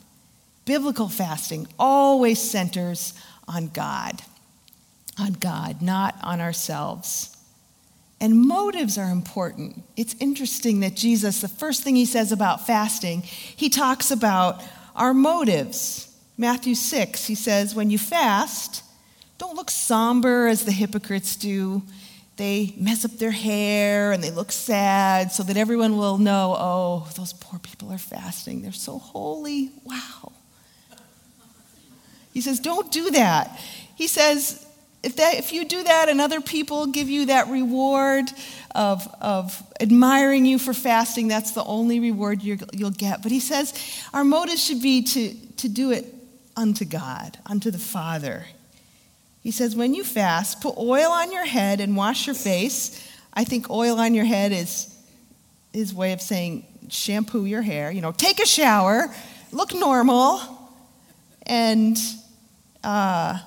Biblical 0.66 1.10
fasting 1.10 1.68
always 1.78 2.42
centers 2.42 3.14
on 3.48 3.68
God, 3.68 4.22
on 5.20 5.34
God, 5.34 5.82
not 5.82 6.16
on 6.24 6.42
ourselves. 6.42 7.38
And 8.20 8.42
motives 8.48 8.98
are 8.98 9.10
important. 9.10 9.84
It's 9.96 10.16
interesting 10.20 10.80
that 10.80 10.96
Jesus, 10.96 11.42
the 11.42 11.48
first 11.48 11.84
thing 11.84 11.96
he 11.96 12.06
says 12.06 12.32
about 12.32 12.66
fasting, 12.66 13.22
he 13.22 13.70
talks 13.70 14.10
about 14.12 14.64
our 14.96 15.14
motives. 15.14 16.16
Matthew 16.38 16.74
6, 16.74 17.26
he 17.26 17.36
says, 17.36 17.76
When 17.76 17.90
you 17.90 18.00
fast, 18.00 18.84
don't 19.38 19.56
look 19.56 19.70
somber 19.70 20.48
as 20.48 20.66
the 20.66 20.72
hypocrites 20.72 21.36
do 21.36 21.84
they 22.38 22.74
mess 22.78 23.04
up 23.04 23.12
their 23.18 23.32
hair 23.32 24.12
and 24.12 24.24
they 24.24 24.32
look 24.32 24.52
sad 24.52 25.32
so 25.32 25.44
that 25.44 25.58
everyone 25.58 25.98
will 25.98 26.18
know, 26.18 26.56
oh, 26.58 27.10
those 27.16 27.34
poor 27.34 27.60
people 27.60 27.92
are 27.92 27.98
fasting. 27.98 28.62
They're 28.62 28.72
so 28.72 29.00
holy. 29.00 29.72
Wow. 29.84 30.32
He 32.34 32.42
says, 32.42 32.60
don't 32.60 32.92
do 32.92 33.12
that. 33.12 33.60
He 33.96 34.08
says, 34.08 34.64
if, 35.02 35.16
that, 35.16 35.36
if 35.36 35.52
you 35.52 35.66
do 35.66 35.84
that 35.84 36.10
and 36.10 36.22
other 36.22 36.40
people 36.40 36.88
give 36.88 37.10
you 37.10 37.26
that 37.28 37.48
reward 37.48 38.26
of, 38.76 39.08
of 39.20 39.62
admiring 39.80 40.46
you 40.46 40.60
for 40.60 40.74
fasting, 40.74 41.28
that's 41.28 41.52
the 41.52 41.64
only 41.64 42.00
reward 42.00 42.44
you 42.44 42.60
will 42.78 42.92
get. 42.92 43.24
But 43.24 43.32
he 43.32 43.40
says 43.40 43.74
our 44.14 44.24
motive 44.24 44.60
should 44.60 44.82
be 44.82 45.02
to, 45.02 45.34
to 45.34 45.70
do 45.70 45.92
it 45.92 46.06
unto 46.56 46.86
God, 46.86 47.38
unto 47.46 47.72
the 47.72 47.80
Father. 47.80 48.46
He 49.48 49.52
says, 49.52 49.78
when 49.78 49.94
you 49.94 50.04
fast, 50.04 50.60
put 50.60 50.78
oil 50.78 51.10
on 51.10 51.32
your 51.32 51.46
head 51.46 51.80
and 51.80 51.96
wash 51.96 52.28
your 52.28 52.36
face. 52.36 53.02
I 53.34 53.46
think 53.46 53.70
oil 53.70 53.98
on 53.98 54.14
your 54.14 54.26
head 54.26 54.52
is 54.52 54.94
his 55.72 55.94
way 55.94 56.12
of 56.12 56.22
saying 56.22 56.66
shampoo 56.90 57.46
your 57.46 57.62
hair. 57.62 57.90
You 57.90 58.02
know, 58.02 58.12
take 58.12 58.42
a 58.42 58.46
shower, 58.46 59.08
look 59.54 59.74
normal, 59.74 60.42
and 61.44 61.98
uh, 62.84 63.40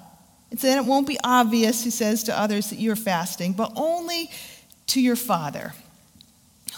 then 0.50 0.78
it 0.78 0.86
won't 0.86 1.06
be 1.06 1.18
obvious, 1.22 1.84
he 1.84 1.90
says 1.90 2.22
to 2.24 2.40
others, 2.40 2.70
that 2.70 2.78
you're 2.78 2.96
fasting, 2.96 3.52
but 3.52 3.70
only 3.76 4.30
to 4.86 5.02
your 5.02 5.16
Father 5.16 5.74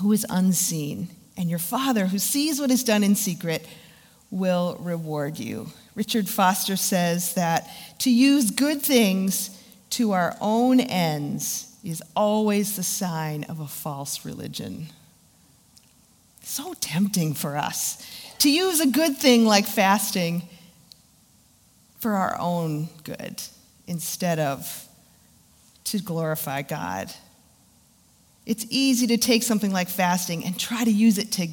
who 0.01 0.11
is 0.11 0.27
unseen. 0.31 1.11
And 1.37 1.49
your 1.49 1.61
Father 1.61 2.07
who 2.07 2.19
sees 2.19 2.59
what 2.59 2.73
is 2.73 2.83
done 2.83 3.05
in 3.05 3.15
secret 3.15 3.69
will 4.33 4.77
reward 4.81 5.39
you. 5.39 5.69
Richard 5.95 6.29
Foster 6.29 6.75
says 6.75 7.35
that 7.35 7.69
to 7.99 8.11
use 8.11 8.51
good 8.51 8.83
things 8.83 9.57
to 9.91 10.13
our 10.13 10.35
own 10.41 10.81
ends 10.81 11.77
is 11.85 12.03
always 12.17 12.75
the 12.75 12.83
sign 12.83 13.45
of 13.45 13.61
a 13.61 13.67
false 13.67 14.25
religion. 14.25 14.87
So 16.43 16.75
tempting 16.81 17.35
for 17.35 17.57
us 17.57 18.05
to 18.39 18.51
use 18.51 18.81
a 18.81 18.87
good 18.87 19.19
thing 19.19 19.45
like 19.45 19.67
fasting 19.67 20.43
for 22.01 22.13
our 22.13 22.37
own 22.41 22.89
good 23.05 23.43
instead 23.87 24.39
of 24.39 24.89
to 25.85 25.99
glorify 25.99 26.63
God. 26.63 27.13
It's 28.47 28.67
easy 28.71 29.07
to 29.09 29.19
take 29.19 29.43
something 29.43 29.73
like 29.73 29.89
fasting 29.89 30.45
and 30.45 30.59
try 30.59 30.83
to 30.83 30.91
use 30.91 31.19
it 31.19 31.31
to, 31.33 31.47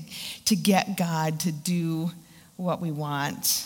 to 0.45 0.55
get 0.55 0.97
God 0.97 1.41
to 1.41 1.51
do 1.51 2.11
what 2.59 2.81
we 2.81 2.91
want. 2.91 3.65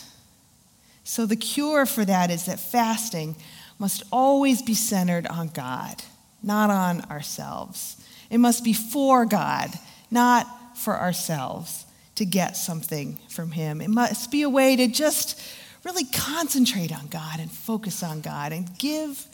So, 1.03 1.25
the 1.25 1.35
cure 1.35 1.85
for 1.85 2.05
that 2.05 2.31
is 2.31 2.45
that 2.45 2.59
fasting 2.59 3.35
must 3.79 4.03
always 4.11 4.61
be 4.61 4.75
centered 4.75 5.27
on 5.27 5.49
God, 5.49 6.03
not 6.41 6.69
on 6.69 7.01
ourselves. 7.11 7.97
It 8.29 8.37
must 8.37 8.63
be 8.63 8.73
for 8.73 9.25
God, 9.25 9.71
not 10.09 10.47
for 10.77 10.97
ourselves, 10.97 11.85
to 12.15 12.25
get 12.25 12.55
something 12.55 13.17
from 13.29 13.51
Him. 13.51 13.81
It 13.81 13.89
must 13.89 14.31
be 14.31 14.43
a 14.43 14.49
way 14.49 14.75
to 14.75 14.87
just 14.87 15.41
really 15.83 16.05
concentrate 16.05 16.93
on 16.97 17.07
God 17.07 17.39
and 17.39 17.51
focus 17.51 18.03
on 18.03 18.21
God 18.21 18.53
and 18.53 18.77
give, 18.77 19.25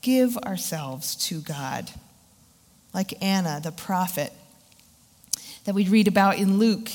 give 0.00 0.36
ourselves 0.38 1.16
to 1.26 1.40
God. 1.40 1.90
Like 2.94 3.22
Anna, 3.22 3.60
the 3.62 3.72
prophet 3.72 4.32
that 5.64 5.74
we 5.74 5.86
read 5.88 6.08
about 6.08 6.38
in 6.38 6.58
Luke, 6.58 6.88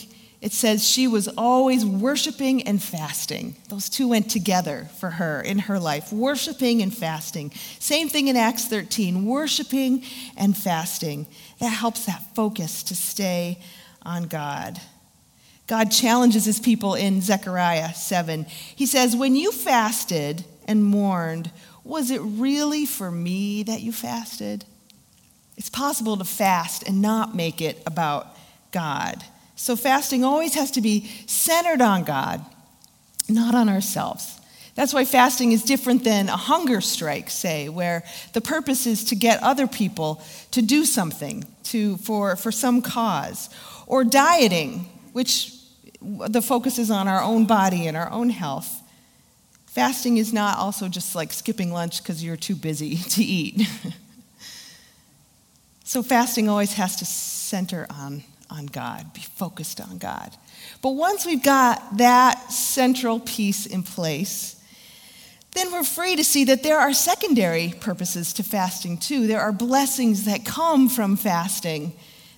it 0.43 0.51
says 0.51 0.85
she 0.85 1.07
was 1.07 1.29
always 1.29 1.85
worshiping 1.85 2.63
and 2.63 2.83
fasting. 2.83 3.55
Those 3.69 3.87
two 3.87 4.09
went 4.09 4.29
together 4.29 4.89
for 4.99 5.11
her 5.11 5.39
in 5.39 5.57
her 5.57 5.79
life, 5.79 6.11
worshiping 6.11 6.81
and 6.81 6.93
fasting. 6.93 7.51
Same 7.79 8.09
thing 8.09 8.27
in 8.27 8.35
Acts 8.35 8.65
13, 8.65 9.25
worshiping 9.25 10.03
and 10.35 10.55
fasting. 10.55 11.27
That 11.61 11.69
helps 11.69 12.07
that 12.07 12.35
focus 12.35 12.83
to 12.83 12.95
stay 12.95 13.59
on 14.01 14.23
God. 14.23 14.81
God 15.67 15.91
challenges 15.91 16.43
his 16.43 16.59
people 16.59 16.93
in 16.93 17.21
Zechariah 17.21 17.93
7. 17.93 18.43
He 18.43 18.85
says, 18.85 19.15
When 19.15 19.37
you 19.37 19.49
fasted 19.53 20.43
and 20.67 20.83
mourned, 20.83 21.51
was 21.85 22.11
it 22.11 22.19
really 22.19 22.85
for 22.85 23.09
me 23.09 23.63
that 23.63 23.79
you 23.79 23.93
fasted? 23.93 24.65
It's 25.55 25.69
possible 25.69 26.17
to 26.17 26.25
fast 26.25 26.83
and 26.85 27.01
not 27.01 27.33
make 27.33 27.61
it 27.61 27.81
about 27.87 28.35
God. 28.73 29.23
So 29.55 29.75
fasting 29.75 30.23
always 30.23 30.55
has 30.55 30.71
to 30.71 30.81
be 30.81 31.09
centered 31.27 31.81
on 31.81 32.03
God, 32.03 32.43
not 33.29 33.55
on 33.55 33.69
ourselves. 33.69 34.39
That's 34.75 34.93
why 34.93 35.05
fasting 35.05 35.51
is 35.51 35.63
different 35.63 36.03
than 36.03 36.29
a 36.29 36.37
hunger 36.37 36.81
strike, 36.81 37.29
say, 37.29 37.69
where 37.69 38.03
the 38.33 38.41
purpose 38.41 38.87
is 38.87 39.03
to 39.05 39.15
get 39.15 39.41
other 39.43 39.67
people 39.67 40.21
to 40.51 40.61
do 40.61 40.83
something 40.83 41.45
to, 41.65 41.97
for, 41.97 42.35
for 42.35 42.51
some 42.51 42.81
cause, 42.81 43.49
or 43.85 44.03
dieting, 44.03 44.89
which 45.11 45.53
the 46.01 46.41
focus 46.41 46.79
is 46.79 46.89
on 46.89 47.07
our 47.07 47.21
own 47.21 47.45
body 47.45 47.87
and 47.87 47.95
our 47.95 48.11
own 48.11 48.29
health. 48.29 48.81
Fasting 49.67 50.17
is 50.17 50.33
not 50.33 50.57
also 50.57 50.87
just 50.87 51.15
like 51.15 51.31
skipping 51.31 51.71
lunch 51.71 52.01
because 52.01 52.23
you're 52.23 52.35
too 52.35 52.55
busy 52.55 52.97
to 53.09 53.23
eat. 53.23 53.67
so, 55.83 56.01
fasting 56.01 56.49
always 56.49 56.73
has 56.73 56.95
to 56.97 57.05
center 57.05 57.85
on, 57.89 58.23
on 58.53 58.67
God, 58.67 59.13
be 59.13 59.21
focused 59.21 59.81
on 59.81 59.97
God. 59.97 60.31
But 60.81 60.91
once 60.91 61.25
we've 61.25 61.43
got 61.43 61.97
that 61.97 62.51
central 62.51 63.19
piece 63.19 63.65
in 63.65 63.83
place, 63.83 64.61
then 65.53 65.71
we're 65.71 65.83
free 65.83 66.15
to 66.15 66.23
see 66.23 66.45
that 66.45 66.63
there 66.63 66.79
are 66.79 66.93
secondary 66.93 67.73
purposes 67.79 68.33
to 68.33 68.43
fasting 68.43 68.97
too. 68.97 69.27
There 69.27 69.41
are 69.41 69.51
blessings 69.51 70.25
that 70.25 70.45
come 70.45 70.89
from 70.89 71.15
fasting 71.15 71.93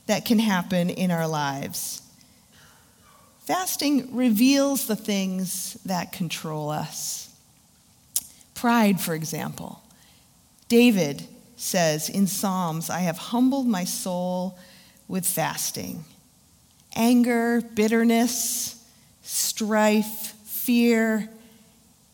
that 0.07 0.25
can 0.25 0.39
happen 0.39 0.89
in 0.89 1.11
our 1.11 1.27
lives. 1.27 2.01
Fasting 3.45 4.15
reveals 4.15 4.87
the 4.87 4.95
things 4.95 5.75
that 5.85 6.11
control 6.11 6.69
us. 6.69 7.33
Pride, 8.53 8.99
for 8.99 9.13
example. 9.13 9.81
David 10.67 11.27
says 11.55 12.09
in 12.09 12.27
Psalms, 12.27 12.89
I 12.89 12.99
have 12.99 13.17
humbled 13.17 13.67
my 13.67 13.83
soul 13.83 14.57
with 15.07 15.25
fasting. 15.25 16.05
Anger, 16.95 17.61
bitterness, 17.61 18.83
strife, 19.21 20.33
fear, 20.45 21.29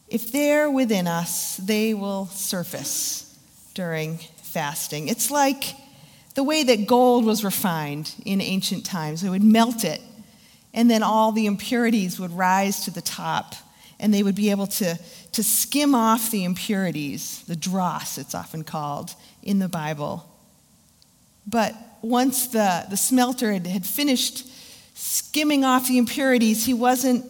if 0.08 0.32
they're 0.32 0.70
within 0.70 1.08
us, 1.08 1.58
they 1.58 1.94
will 1.94 2.26
surface 2.28 3.38
during 3.74 4.18
fasting. 4.44 5.08
It's 5.08 5.32
like 5.32 5.76
the 6.36 6.44
way 6.44 6.64
that 6.64 6.88
gold 6.88 7.24
was 7.24 7.44
refined 7.44 8.14
in 8.26 8.42
ancient 8.42 8.86
times. 8.86 9.22
They 9.22 9.30
would 9.30 9.44
melt 9.44 9.84
it 9.86 10.02
and 10.74 10.90
then 10.90 11.04
all 11.04 11.32
the 11.32 11.46
impurities 11.46 12.20
would 12.20 12.32
rise 12.32 12.86
to 12.86 12.92
the 12.92 13.02
top, 13.02 13.56
and 14.00 14.14
they 14.14 14.24
would 14.24 14.36
be 14.36 14.52
able 14.52 14.68
to, 14.68 14.98
to 15.34 15.44
skim 15.44 15.94
off 15.94 16.32
the 16.32 16.44
impurities, 16.44 17.44
the 17.48 17.56
dross, 17.56 18.18
it's 18.18 18.34
often 18.34 18.64
called 18.64 19.14
in 19.44 19.60
the 19.60 19.68
Bible. 19.68 20.28
But 21.46 21.76
once 22.02 22.48
the, 22.48 22.86
the 22.90 22.98
smelter 22.98 23.54
had, 23.54 23.68
had 23.68 23.86
finished 23.86 24.48
skimming 24.94 25.64
off 25.64 25.88
the 25.88 25.98
impurities, 25.98 26.66
he 26.66 26.74
wasn't 26.74 27.26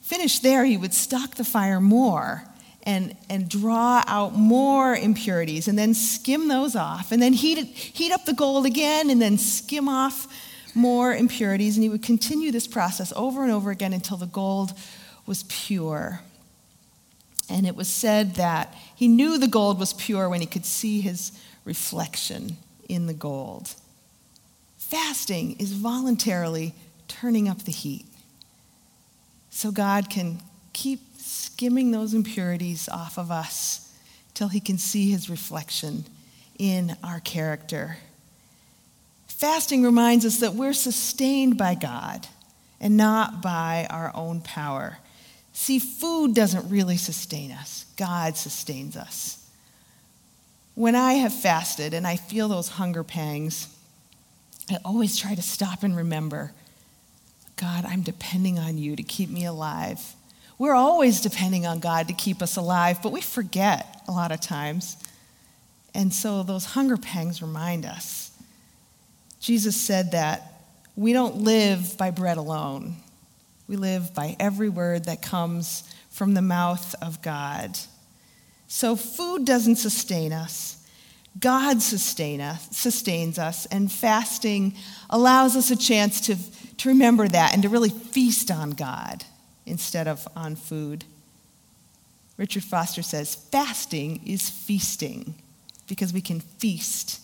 finished 0.00 0.42
there. 0.42 0.64
He 0.64 0.76
would 0.76 0.94
stock 0.94 1.36
the 1.36 1.44
fire 1.44 1.80
more 1.80 2.44
and, 2.84 3.16
and 3.28 3.48
draw 3.48 4.02
out 4.06 4.34
more 4.34 4.94
impurities 4.94 5.68
and 5.68 5.78
then 5.78 5.94
skim 5.94 6.48
those 6.48 6.74
off 6.74 7.12
and 7.12 7.22
then 7.22 7.32
heat, 7.32 7.58
it, 7.58 7.66
heat 7.66 8.12
up 8.12 8.24
the 8.24 8.32
gold 8.32 8.66
again 8.66 9.10
and 9.10 9.20
then 9.20 9.38
skim 9.38 9.88
off 9.88 10.26
more 10.74 11.14
impurities, 11.14 11.76
and 11.76 11.82
he 11.82 11.90
would 11.90 12.02
continue 12.02 12.50
this 12.50 12.66
process 12.66 13.12
over 13.14 13.42
and 13.42 13.52
over 13.52 13.70
again 13.70 13.92
until 13.92 14.16
the 14.16 14.26
gold 14.26 14.72
was 15.26 15.44
pure. 15.44 16.20
And 17.48 17.66
it 17.66 17.76
was 17.76 17.88
said 17.88 18.36
that 18.36 18.74
he 18.96 19.08
knew 19.08 19.38
the 19.38 19.48
gold 19.48 19.78
was 19.78 19.92
pure 19.92 20.28
when 20.28 20.40
he 20.40 20.46
could 20.46 20.64
see 20.64 21.00
his 21.00 21.32
reflection 21.64 22.56
in 22.88 23.06
the 23.06 23.14
gold. 23.14 23.74
Fasting 24.92 25.56
is 25.58 25.72
voluntarily 25.72 26.74
turning 27.08 27.48
up 27.48 27.62
the 27.62 27.72
heat 27.72 28.04
so 29.48 29.70
God 29.70 30.10
can 30.10 30.42
keep 30.74 31.00
skimming 31.16 31.92
those 31.92 32.12
impurities 32.12 32.90
off 32.90 33.16
of 33.16 33.30
us 33.30 33.90
till 34.34 34.48
he 34.48 34.60
can 34.60 34.76
see 34.76 35.10
his 35.10 35.30
reflection 35.30 36.04
in 36.58 36.94
our 37.02 37.20
character. 37.20 37.96
Fasting 39.28 39.82
reminds 39.82 40.26
us 40.26 40.40
that 40.40 40.52
we're 40.52 40.74
sustained 40.74 41.56
by 41.56 41.74
God 41.74 42.26
and 42.78 42.94
not 42.94 43.40
by 43.40 43.86
our 43.88 44.12
own 44.14 44.42
power. 44.42 44.98
See, 45.54 45.78
food 45.78 46.34
doesn't 46.34 46.68
really 46.68 46.98
sustain 46.98 47.50
us, 47.50 47.86
God 47.96 48.36
sustains 48.36 48.98
us. 48.98 49.48
When 50.74 50.94
I 50.94 51.14
have 51.14 51.32
fasted 51.32 51.94
and 51.94 52.06
I 52.06 52.16
feel 52.16 52.48
those 52.48 52.68
hunger 52.68 53.02
pangs, 53.02 53.74
I 54.72 54.78
always 54.84 55.16
try 55.16 55.34
to 55.34 55.42
stop 55.42 55.82
and 55.82 55.96
remember 55.96 56.52
God, 57.56 57.84
I'm 57.84 58.02
depending 58.02 58.58
on 58.58 58.76
you 58.78 58.96
to 58.96 59.02
keep 59.02 59.30
me 59.30 59.44
alive. 59.44 60.00
We're 60.58 60.74
always 60.74 61.20
depending 61.20 61.66
on 61.66 61.78
God 61.78 62.08
to 62.08 62.14
keep 62.14 62.42
us 62.42 62.56
alive, 62.56 63.00
but 63.02 63.12
we 63.12 63.20
forget 63.20 64.02
a 64.08 64.12
lot 64.12 64.32
of 64.32 64.40
times. 64.40 64.96
And 65.94 66.12
so 66.12 66.42
those 66.42 66.64
hunger 66.64 66.96
pangs 66.96 67.42
remind 67.42 67.84
us 67.84 68.30
Jesus 69.38 69.76
said 69.76 70.12
that 70.12 70.60
we 70.96 71.12
don't 71.12 71.38
live 71.38 71.96
by 71.98 72.10
bread 72.10 72.36
alone, 72.36 72.96
we 73.68 73.76
live 73.76 74.14
by 74.14 74.36
every 74.40 74.68
word 74.68 75.04
that 75.04 75.22
comes 75.22 75.84
from 76.10 76.34
the 76.34 76.42
mouth 76.42 76.94
of 77.02 77.22
God. 77.22 77.78
So 78.66 78.96
food 78.96 79.44
doesn't 79.44 79.76
sustain 79.76 80.32
us. 80.32 80.81
God 81.40 81.80
sustain 81.80 82.40
us, 82.40 82.68
sustains 82.76 83.38
us, 83.38 83.66
and 83.66 83.90
fasting 83.90 84.74
allows 85.08 85.56
us 85.56 85.70
a 85.70 85.76
chance 85.76 86.20
to, 86.22 86.36
to 86.78 86.88
remember 86.90 87.26
that 87.26 87.54
and 87.54 87.62
to 87.62 87.68
really 87.68 87.88
feast 87.88 88.50
on 88.50 88.70
God 88.70 89.24
instead 89.64 90.06
of 90.06 90.26
on 90.36 90.56
food. 90.56 91.04
Richard 92.36 92.64
Foster 92.64 93.02
says 93.02 93.34
fasting 93.34 94.20
is 94.26 94.50
feasting 94.50 95.34
because 95.88 96.12
we 96.12 96.20
can 96.20 96.40
feast 96.40 97.20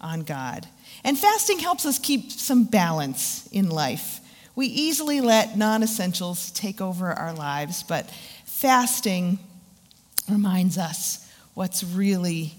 on 0.00 0.20
God. 0.22 0.66
And 1.04 1.18
fasting 1.18 1.58
helps 1.58 1.86
us 1.86 1.98
keep 1.98 2.32
some 2.32 2.64
balance 2.64 3.48
in 3.52 3.68
life. 3.68 4.20
We 4.54 4.66
easily 4.66 5.20
let 5.20 5.56
non 5.56 5.82
essentials 5.82 6.50
take 6.50 6.80
over 6.80 7.12
our 7.12 7.32
lives, 7.32 7.82
but 7.82 8.10
fasting 8.44 9.38
reminds 10.28 10.78
us 10.78 11.28
what's 11.54 11.82
really 11.82 12.54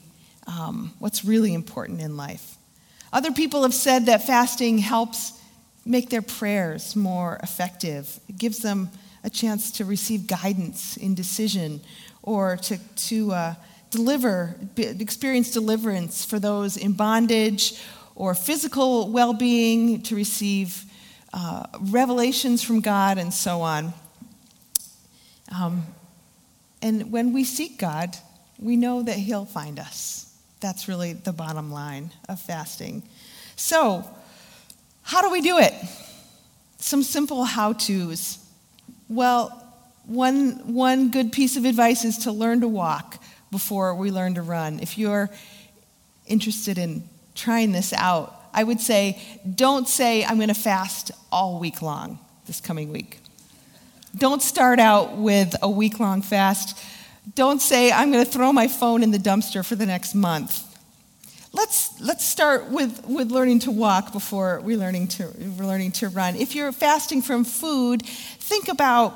um, 0.47 0.93
what's 0.99 1.23
really 1.23 1.53
important 1.53 2.01
in 2.01 2.17
life. 2.17 2.57
Other 3.11 3.31
people 3.31 3.63
have 3.63 3.73
said 3.73 4.07
that 4.07 4.25
fasting 4.25 4.79
helps 4.79 5.39
make 5.85 6.09
their 6.09 6.21
prayers 6.21 6.95
more 6.95 7.39
effective. 7.43 8.19
It 8.27 8.37
gives 8.37 8.59
them 8.59 8.89
a 9.23 9.29
chance 9.29 9.71
to 9.73 9.85
receive 9.85 10.27
guidance 10.27 10.97
in 10.97 11.15
decision 11.15 11.81
or 12.21 12.57
to, 12.57 12.77
to 12.95 13.31
uh, 13.31 13.55
deliver, 13.91 14.55
experience 14.77 15.51
deliverance 15.51 16.25
for 16.25 16.39
those 16.39 16.77
in 16.77 16.93
bondage 16.93 17.81
or 18.15 18.35
physical 18.35 19.09
well 19.11 19.33
being, 19.33 20.01
to 20.03 20.15
receive 20.15 20.83
uh, 21.33 21.65
revelations 21.79 22.61
from 22.63 22.79
God, 22.79 23.17
and 23.17 23.33
so 23.33 23.61
on. 23.61 23.93
Um, 25.53 25.83
and 26.81 27.11
when 27.11 27.33
we 27.33 27.43
seek 27.43 27.79
God, 27.79 28.15
we 28.59 28.75
know 28.75 29.01
that 29.01 29.17
He'll 29.17 29.45
find 29.45 29.79
us. 29.79 30.32
That's 30.63 30.87
really 30.87 31.11
the 31.11 31.33
bottom 31.33 31.73
line 31.73 32.11
of 32.29 32.39
fasting. 32.39 33.03
So, 33.57 34.09
how 35.01 35.21
do 35.21 35.29
we 35.29 35.41
do 35.41 35.59
it? 35.59 35.73
Some 36.77 37.03
simple 37.03 37.43
how 37.43 37.73
to's. 37.73 38.37
Well, 39.09 39.61
one, 40.05 40.73
one 40.73 41.11
good 41.11 41.33
piece 41.33 41.57
of 41.57 41.65
advice 41.65 42.05
is 42.05 42.19
to 42.19 42.31
learn 42.31 42.61
to 42.61 42.69
walk 42.69 43.21
before 43.51 43.93
we 43.93 44.09
learn 44.09 44.35
to 44.35 44.41
run. 44.41 44.79
If 44.79 44.97
you're 44.97 45.29
interested 46.27 46.77
in 46.77 47.09
trying 47.35 47.73
this 47.73 47.91
out, 47.91 48.33
I 48.53 48.63
would 48.63 48.79
say 48.79 49.21
don't 49.55 49.89
say, 49.89 50.23
I'm 50.23 50.37
going 50.37 50.47
to 50.47 50.53
fast 50.53 51.11
all 51.29 51.59
week 51.59 51.81
long 51.81 52.19
this 52.45 52.61
coming 52.61 52.89
week. 52.89 53.19
Don't 54.15 54.41
start 54.41 54.79
out 54.79 55.17
with 55.17 55.57
a 55.61 55.69
week 55.69 55.99
long 55.99 56.21
fast 56.21 56.79
don't 57.35 57.61
say, 57.61 57.91
I'm 57.91 58.11
going 58.11 58.23
to 58.23 58.29
throw 58.29 58.51
my 58.51 58.67
phone 58.67 59.03
in 59.03 59.11
the 59.11 59.17
dumpster 59.17 59.65
for 59.65 59.75
the 59.75 59.85
next 59.85 60.13
month. 60.13 60.61
Let's, 61.53 61.99
let's 62.01 62.25
start 62.25 62.69
with, 62.69 63.05
with 63.05 63.31
learning 63.31 63.59
to 63.59 63.71
walk 63.71 64.11
before 64.11 64.59
we're 64.61 64.77
learning 64.77 65.07
to, 65.09 65.31
we're 65.57 65.67
learning 65.67 65.91
to 65.93 66.09
run. 66.09 66.35
If 66.35 66.55
you're 66.55 66.71
fasting 66.71 67.21
from 67.21 67.43
food, 67.43 68.01
think 68.03 68.67
about 68.69 69.13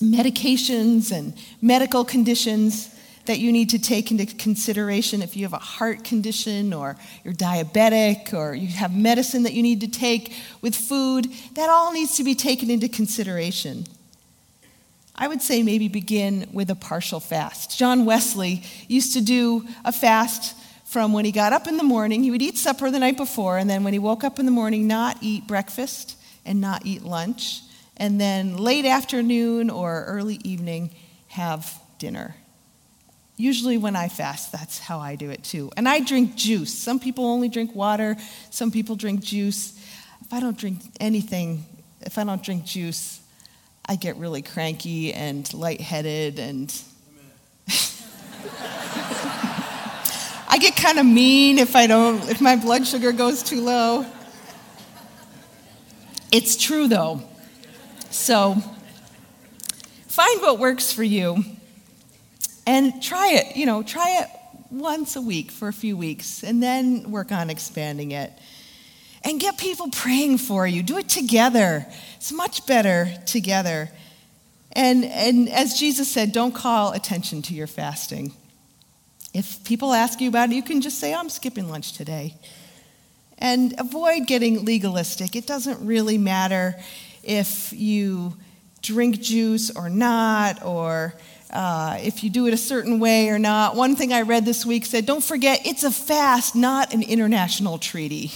medications 0.00 1.12
and 1.12 1.34
medical 1.62 2.04
conditions 2.04 2.94
that 3.24 3.38
you 3.38 3.52
need 3.52 3.70
to 3.70 3.78
take 3.78 4.10
into 4.10 4.26
consideration 4.26 5.22
if 5.22 5.36
you 5.36 5.44
have 5.44 5.52
a 5.52 5.58
heart 5.58 6.04
condition 6.04 6.72
or 6.72 6.96
you're 7.24 7.34
diabetic 7.34 8.32
or 8.32 8.54
you 8.54 8.68
have 8.68 8.94
medicine 8.94 9.42
that 9.42 9.52
you 9.52 9.62
need 9.62 9.80
to 9.80 9.88
take 9.88 10.32
with 10.60 10.74
food, 10.74 11.26
that 11.54 11.68
all 11.68 11.92
needs 11.92 12.16
to 12.16 12.24
be 12.24 12.34
taken 12.34 12.70
into 12.70 12.88
consideration. 12.88 13.84
I 15.18 15.28
would 15.28 15.40
say 15.40 15.62
maybe 15.62 15.88
begin 15.88 16.48
with 16.52 16.70
a 16.70 16.74
partial 16.74 17.20
fast. 17.20 17.78
John 17.78 18.04
Wesley 18.04 18.62
used 18.86 19.14
to 19.14 19.20
do 19.20 19.66
a 19.84 19.92
fast 19.92 20.54
from 20.84 21.12
when 21.12 21.24
he 21.24 21.32
got 21.32 21.52
up 21.52 21.66
in 21.66 21.78
the 21.78 21.82
morning. 21.82 22.22
He 22.22 22.30
would 22.30 22.42
eat 22.42 22.58
supper 22.58 22.90
the 22.90 22.98
night 22.98 23.16
before, 23.16 23.58
and 23.58 23.68
then 23.68 23.82
when 23.82 23.92
he 23.92 23.98
woke 23.98 24.24
up 24.24 24.38
in 24.38 24.44
the 24.44 24.52
morning, 24.52 24.86
not 24.86 25.18
eat 25.22 25.46
breakfast 25.46 26.16
and 26.44 26.60
not 26.60 26.84
eat 26.84 27.02
lunch. 27.02 27.62
And 27.96 28.20
then 28.20 28.56
late 28.58 28.84
afternoon 28.84 29.70
or 29.70 30.04
early 30.04 30.38
evening, 30.44 30.90
have 31.28 31.80
dinner. 31.98 32.36
Usually, 33.38 33.78
when 33.78 33.96
I 33.96 34.08
fast, 34.08 34.52
that's 34.52 34.78
how 34.78 34.98
I 34.98 35.16
do 35.16 35.30
it 35.30 35.44
too. 35.44 35.70
And 35.76 35.88
I 35.88 36.00
drink 36.00 36.36
juice. 36.36 36.72
Some 36.72 37.00
people 37.00 37.26
only 37.26 37.48
drink 37.48 37.74
water, 37.74 38.16
some 38.50 38.70
people 38.70 38.96
drink 38.96 39.20
juice. 39.20 39.78
If 40.20 40.32
I 40.32 40.40
don't 40.40 40.56
drink 40.56 40.80
anything, 41.00 41.64
if 42.00 42.18
I 42.18 42.24
don't 42.24 42.42
drink 42.42 42.64
juice, 42.64 43.20
I 43.88 43.94
get 43.94 44.16
really 44.16 44.42
cranky 44.42 45.14
and 45.14 45.52
lightheaded 45.54 46.40
and 46.40 46.74
I 50.48 50.58
get 50.58 50.74
kind 50.76 50.98
of 50.98 51.06
mean 51.06 51.58
if 51.58 51.76
I 51.76 51.86
don't 51.86 52.28
if 52.28 52.40
my 52.40 52.56
blood 52.56 52.84
sugar 52.84 53.12
goes 53.12 53.44
too 53.44 53.60
low. 53.60 54.04
It's 56.32 56.56
true 56.56 56.88
though. 56.88 57.22
So 58.10 58.56
find 60.08 60.42
what 60.42 60.58
works 60.58 60.92
for 60.92 61.04
you 61.04 61.44
and 62.66 63.00
try 63.00 63.34
it, 63.34 63.56
you 63.56 63.66
know, 63.66 63.84
try 63.84 64.22
it 64.22 64.28
once 64.70 65.14
a 65.14 65.20
week 65.20 65.52
for 65.52 65.68
a 65.68 65.72
few 65.72 65.96
weeks 65.96 66.42
and 66.42 66.60
then 66.60 67.12
work 67.12 67.30
on 67.30 67.50
expanding 67.50 68.10
it 68.10 68.32
and 69.26 69.40
get 69.40 69.58
people 69.58 69.90
praying 69.90 70.38
for 70.38 70.66
you. 70.68 70.84
Do 70.84 70.98
it 70.98 71.08
together. 71.08 71.84
It's 72.16 72.30
much 72.30 72.64
better 72.64 73.12
together. 73.26 73.90
And, 74.72 75.04
and 75.04 75.48
as 75.48 75.74
Jesus 75.74 76.10
said, 76.10 76.30
don't 76.30 76.54
call 76.54 76.92
attention 76.92 77.42
to 77.42 77.54
your 77.54 77.66
fasting. 77.66 78.32
If 79.34 79.64
people 79.64 79.92
ask 79.92 80.20
you 80.20 80.28
about 80.28 80.50
it, 80.50 80.54
you 80.54 80.62
can 80.62 80.80
just 80.80 81.00
say, 81.00 81.12
I'm 81.12 81.28
skipping 81.28 81.68
lunch 81.68 81.94
today. 81.94 82.36
And 83.38 83.74
avoid 83.78 84.28
getting 84.28 84.64
legalistic. 84.64 85.34
It 85.34 85.46
doesn't 85.46 85.84
really 85.84 86.18
matter 86.18 86.76
if 87.24 87.72
you 87.72 88.36
drink 88.80 89.20
juice 89.20 89.74
or 89.74 89.90
not, 89.90 90.64
or 90.64 91.14
uh, 91.50 91.98
if 92.00 92.22
you 92.22 92.30
do 92.30 92.46
it 92.46 92.54
a 92.54 92.56
certain 92.56 93.00
way 93.00 93.28
or 93.28 93.40
not. 93.40 93.74
One 93.74 93.96
thing 93.96 94.12
I 94.12 94.22
read 94.22 94.44
this 94.44 94.64
week 94.64 94.86
said, 94.86 95.04
don't 95.04 95.24
forget, 95.24 95.66
it's 95.66 95.82
a 95.82 95.90
fast, 95.90 96.54
not 96.54 96.94
an 96.94 97.02
international 97.02 97.78
treaty. 97.78 98.30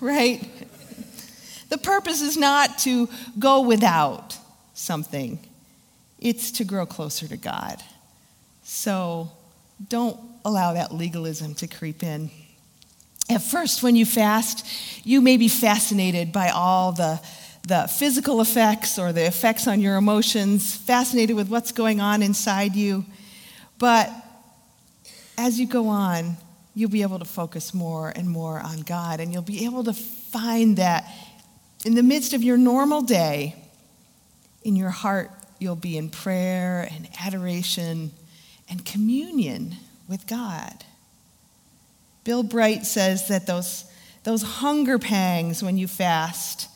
Right? 0.00 0.48
The 1.68 1.78
purpose 1.78 2.22
is 2.22 2.36
not 2.36 2.78
to 2.78 3.08
go 3.38 3.62
without 3.62 4.36
something, 4.74 5.38
it's 6.18 6.50
to 6.52 6.64
grow 6.64 6.86
closer 6.86 7.26
to 7.28 7.36
God. 7.36 7.82
So 8.62 9.30
don't 9.88 10.18
allow 10.44 10.72
that 10.74 10.92
legalism 10.92 11.54
to 11.56 11.66
creep 11.66 12.02
in. 12.02 12.30
At 13.28 13.42
first, 13.42 13.82
when 13.82 13.96
you 13.96 14.06
fast, 14.06 14.66
you 15.04 15.20
may 15.20 15.36
be 15.36 15.48
fascinated 15.48 16.32
by 16.32 16.50
all 16.50 16.92
the, 16.92 17.20
the 17.66 17.88
physical 17.88 18.40
effects 18.40 18.98
or 18.98 19.12
the 19.12 19.26
effects 19.26 19.66
on 19.66 19.80
your 19.80 19.96
emotions, 19.96 20.74
fascinated 20.76 21.34
with 21.34 21.48
what's 21.48 21.72
going 21.72 22.00
on 22.00 22.22
inside 22.22 22.76
you. 22.76 23.04
But 23.78 24.10
as 25.36 25.58
you 25.58 25.66
go 25.66 25.88
on, 25.88 26.36
you'll 26.76 26.90
be 26.90 27.00
able 27.00 27.18
to 27.18 27.24
focus 27.24 27.72
more 27.72 28.12
and 28.14 28.28
more 28.28 28.60
on 28.60 28.82
God. 28.82 29.18
And 29.18 29.32
you'll 29.32 29.40
be 29.40 29.64
able 29.64 29.82
to 29.84 29.94
find 29.94 30.76
that 30.76 31.10
in 31.86 31.94
the 31.94 32.02
midst 32.02 32.34
of 32.34 32.44
your 32.44 32.58
normal 32.58 33.00
day, 33.00 33.56
in 34.62 34.76
your 34.76 34.90
heart, 34.90 35.30
you'll 35.58 35.74
be 35.74 35.96
in 35.96 36.10
prayer 36.10 36.86
and 36.92 37.08
adoration 37.18 38.12
and 38.68 38.84
communion 38.84 39.76
with 40.06 40.26
God. 40.26 40.84
Bill 42.24 42.42
Bright 42.42 42.84
says 42.84 43.28
that 43.28 43.46
those, 43.46 43.90
those 44.24 44.42
hunger 44.42 44.98
pangs 44.98 45.62
when 45.62 45.78
you 45.78 45.88
fast 45.88 46.68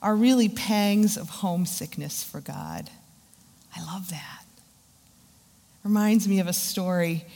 are 0.00 0.16
really 0.16 0.48
pangs 0.48 1.18
of 1.18 1.28
homesickness 1.28 2.24
for 2.24 2.40
God. 2.40 2.88
I 3.76 3.84
love 3.84 4.08
that. 4.08 4.46
Reminds 5.84 6.26
me 6.26 6.40
of 6.40 6.46
a 6.46 6.54
story 6.54 7.26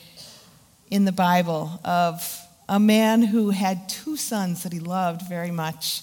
in 0.90 1.04
the 1.04 1.12
Bible 1.12 1.80
of 1.84 2.40
a 2.68 2.80
man 2.80 3.22
who 3.22 3.50
had 3.50 3.88
two 3.88 4.16
sons 4.16 4.62
that 4.62 4.72
he 4.72 4.80
loved 4.80 5.22
very 5.28 5.50
much. 5.50 6.02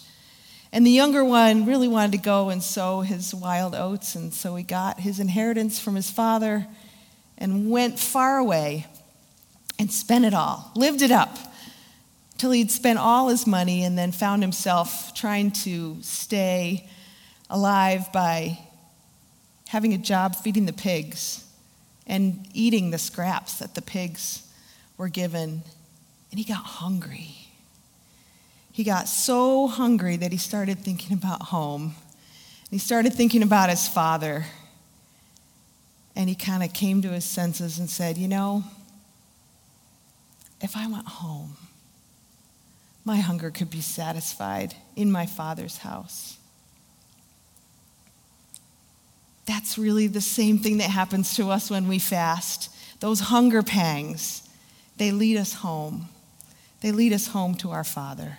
And 0.72 0.86
the 0.86 0.92
younger 0.92 1.24
one 1.24 1.66
really 1.66 1.88
wanted 1.88 2.14
to 2.14 2.18
go 2.18 2.50
and 2.50 2.64
sow 2.64 3.02
his 3.02 3.34
wild 3.34 3.76
oats, 3.76 4.16
and 4.16 4.34
so 4.34 4.56
he 4.56 4.64
got 4.64 5.00
his 5.00 5.20
inheritance 5.20 5.80
from 5.80 5.96
his 5.96 6.10
father 6.10 6.66
and 7.38 7.70
went 7.70 8.00
far 8.00 8.38
away 8.38 8.88
and 9.78 9.92
spent 9.92 10.26
it 10.26 10.34
all, 10.34 10.72
lived 10.76 11.02
it 11.02 11.12
up, 11.12 11.38
till 12.38 12.52
he'd 12.52 12.72
spent 12.72 12.98
all 12.98 13.30
his 13.30 13.46
money 13.46 13.84
and 13.84 13.98
then 13.98 14.12
found 14.12 14.42
himself 14.42 15.14
trying 15.14 15.52
to 15.52 15.98
stay 16.02 16.88
alive 17.50 18.12
by 18.12 18.58
having 19.68 19.94
a 19.94 19.98
job 19.98 20.36
feeding 20.36 20.66
the 20.66 20.74
pigs 20.74 21.46
and 22.08 22.48
eating 22.54 22.92
the 22.92 22.98
scraps 22.98 23.60
that 23.60 23.76
the 23.76 23.82
pigs 23.82 24.44
were 24.98 25.10
given, 25.10 25.64
and 26.32 26.40
he 26.40 26.44
got 26.44 26.64
hungry. 26.64 27.36
He 28.72 28.84
got 28.84 29.08
so 29.08 29.68
hungry 29.68 30.18
that 30.18 30.32
he 30.32 30.38
started 30.38 30.80
thinking 30.80 31.16
about 31.16 31.44
home. 31.44 31.96
He 32.72 32.80
started 32.80 33.14
thinking 33.14 33.44
about 33.44 33.70
his 33.70 33.88
father. 33.88 34.46
And 36.16 36.30
he 36.30 36.36
kind 36.36 36.64
of 36.64 36.74
came 36.74 37.02
to 37.04 37.10
his 37.10 37.26
senses 37.26 37.80
and 37.80 37.90
said, 37.90 38.18
You 38.18 38.28
know, 38.28 38.64
if 40.62 40.76
I 40.76 40.88
went 40.88 41.08
home, 41.08 41.58
my 43.06 43.18
hunger 43.18 43.52
could 43.52 43.70
be 43.70 43.82
satisfied 43.82 44.76
in 44.96 45.12
my 45.12 45.26
Father's 45.26 45.78
house. 45.78 46.38
That's 49.46 49.78
really 49.78 50.08
the 50.08 50.22
same 50.22 50.58
thing 50.58 50.78
that 50.78 50.90
happens 50.90 51.36
to 51.36 51.50
us 51.50 51.70
when 51.70 51.88
we 51.88 52.00
fast. 52.00 52.70
Those 53.02 53.20
hunger 53.20 53.62
pangs, 53.62 54.43
they 54.98 55.12
lead 55.12 55.38
us 55.38 55.56
home. 55.56 56.10
They 56.82 56.92
lead 56.92 57.14
us 57.14 57.28
home 57.28 57.56
to 57.56 57.72
our 57.72 57.84
Father 57.84 58.38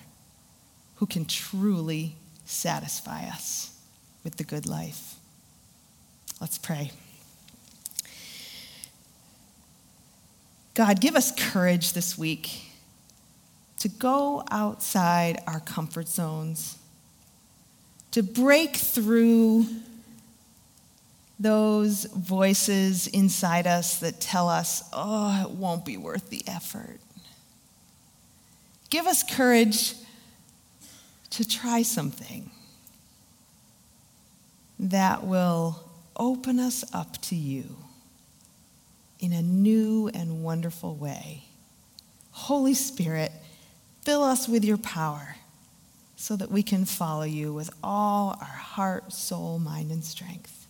who 0.97 1.07
can 1.07 1.25
truly 1.25 2.15
satisfy 2.45 3.27
us 3.27 3.79
with 4.23 4.37
the 4.37 4.45
good 4.45 4.67
life. 4.67 5.15
Let's 6.41 6.59
pray. 6.59 6.91
God, 10.75 11.01
give 11.01 11.15
us 11.15 11.33
courage 11.33 11.93
this 11.93 12.19
week 12.19 12.63
to 13.79 13.89
go 13.89 14.45
outside 14.51 15.43
our 15.47 15.61
comfort 15.61 16.09
zones, 16.09 16.79
to 18.11 18.23
break 18.23 18.77
through 18.77 19.67
those 21.45 22.07
voices 22.07 23.07
inside 23.07 23.67
us 23.67 23.99
that 23.99 24.21
tell 24.21 24.49
us, 24.49 24.83
oh, 24.93 25.45
it 25.45 25.51
won't 25.51 25.85
be 25.85 25.97
worth 25.97 26.31
the 26.31 26.43
effort. 26.47 26.99
Give 28.91 29.07
us 29.07 29.23
courage 29.23 29.95
to 31.31 31.47
try 31.47 31.83
something 31.83 32.51
that 34.79 35.25
will 35.25 35.85
open 36.17 36.59
us 36.59 36.85
up 36.95 37.21
to 37.23 37.37
you 37.37 37.77
in 39.21 39.33
a 39.33 39.43
new 39.43 40.09
and 40.15 40.43
wonderful 40.43 40.95
way. 40.95 41.45
Holy 42.31 42.75
Spirit, 42.75 43.33
fill 44.03 44.23
us 44.23 44.49
with 44.49 44.65
your 44.65 44.79
power 44.79 45.37
so 46.17 46.37
that 46.37 46.51
we 46.51 46.63
can 46.63 46.85
follow 46.85 47.25
you 47.25 47.53
with 47.53 47.69
all 47.83 48.31
our 48.41 48.47
heart, 48.47 49.13
soul, 49.13 49.59
mind, 49.59 49.91
and 49.91 50.05
strength. 50.05 50.64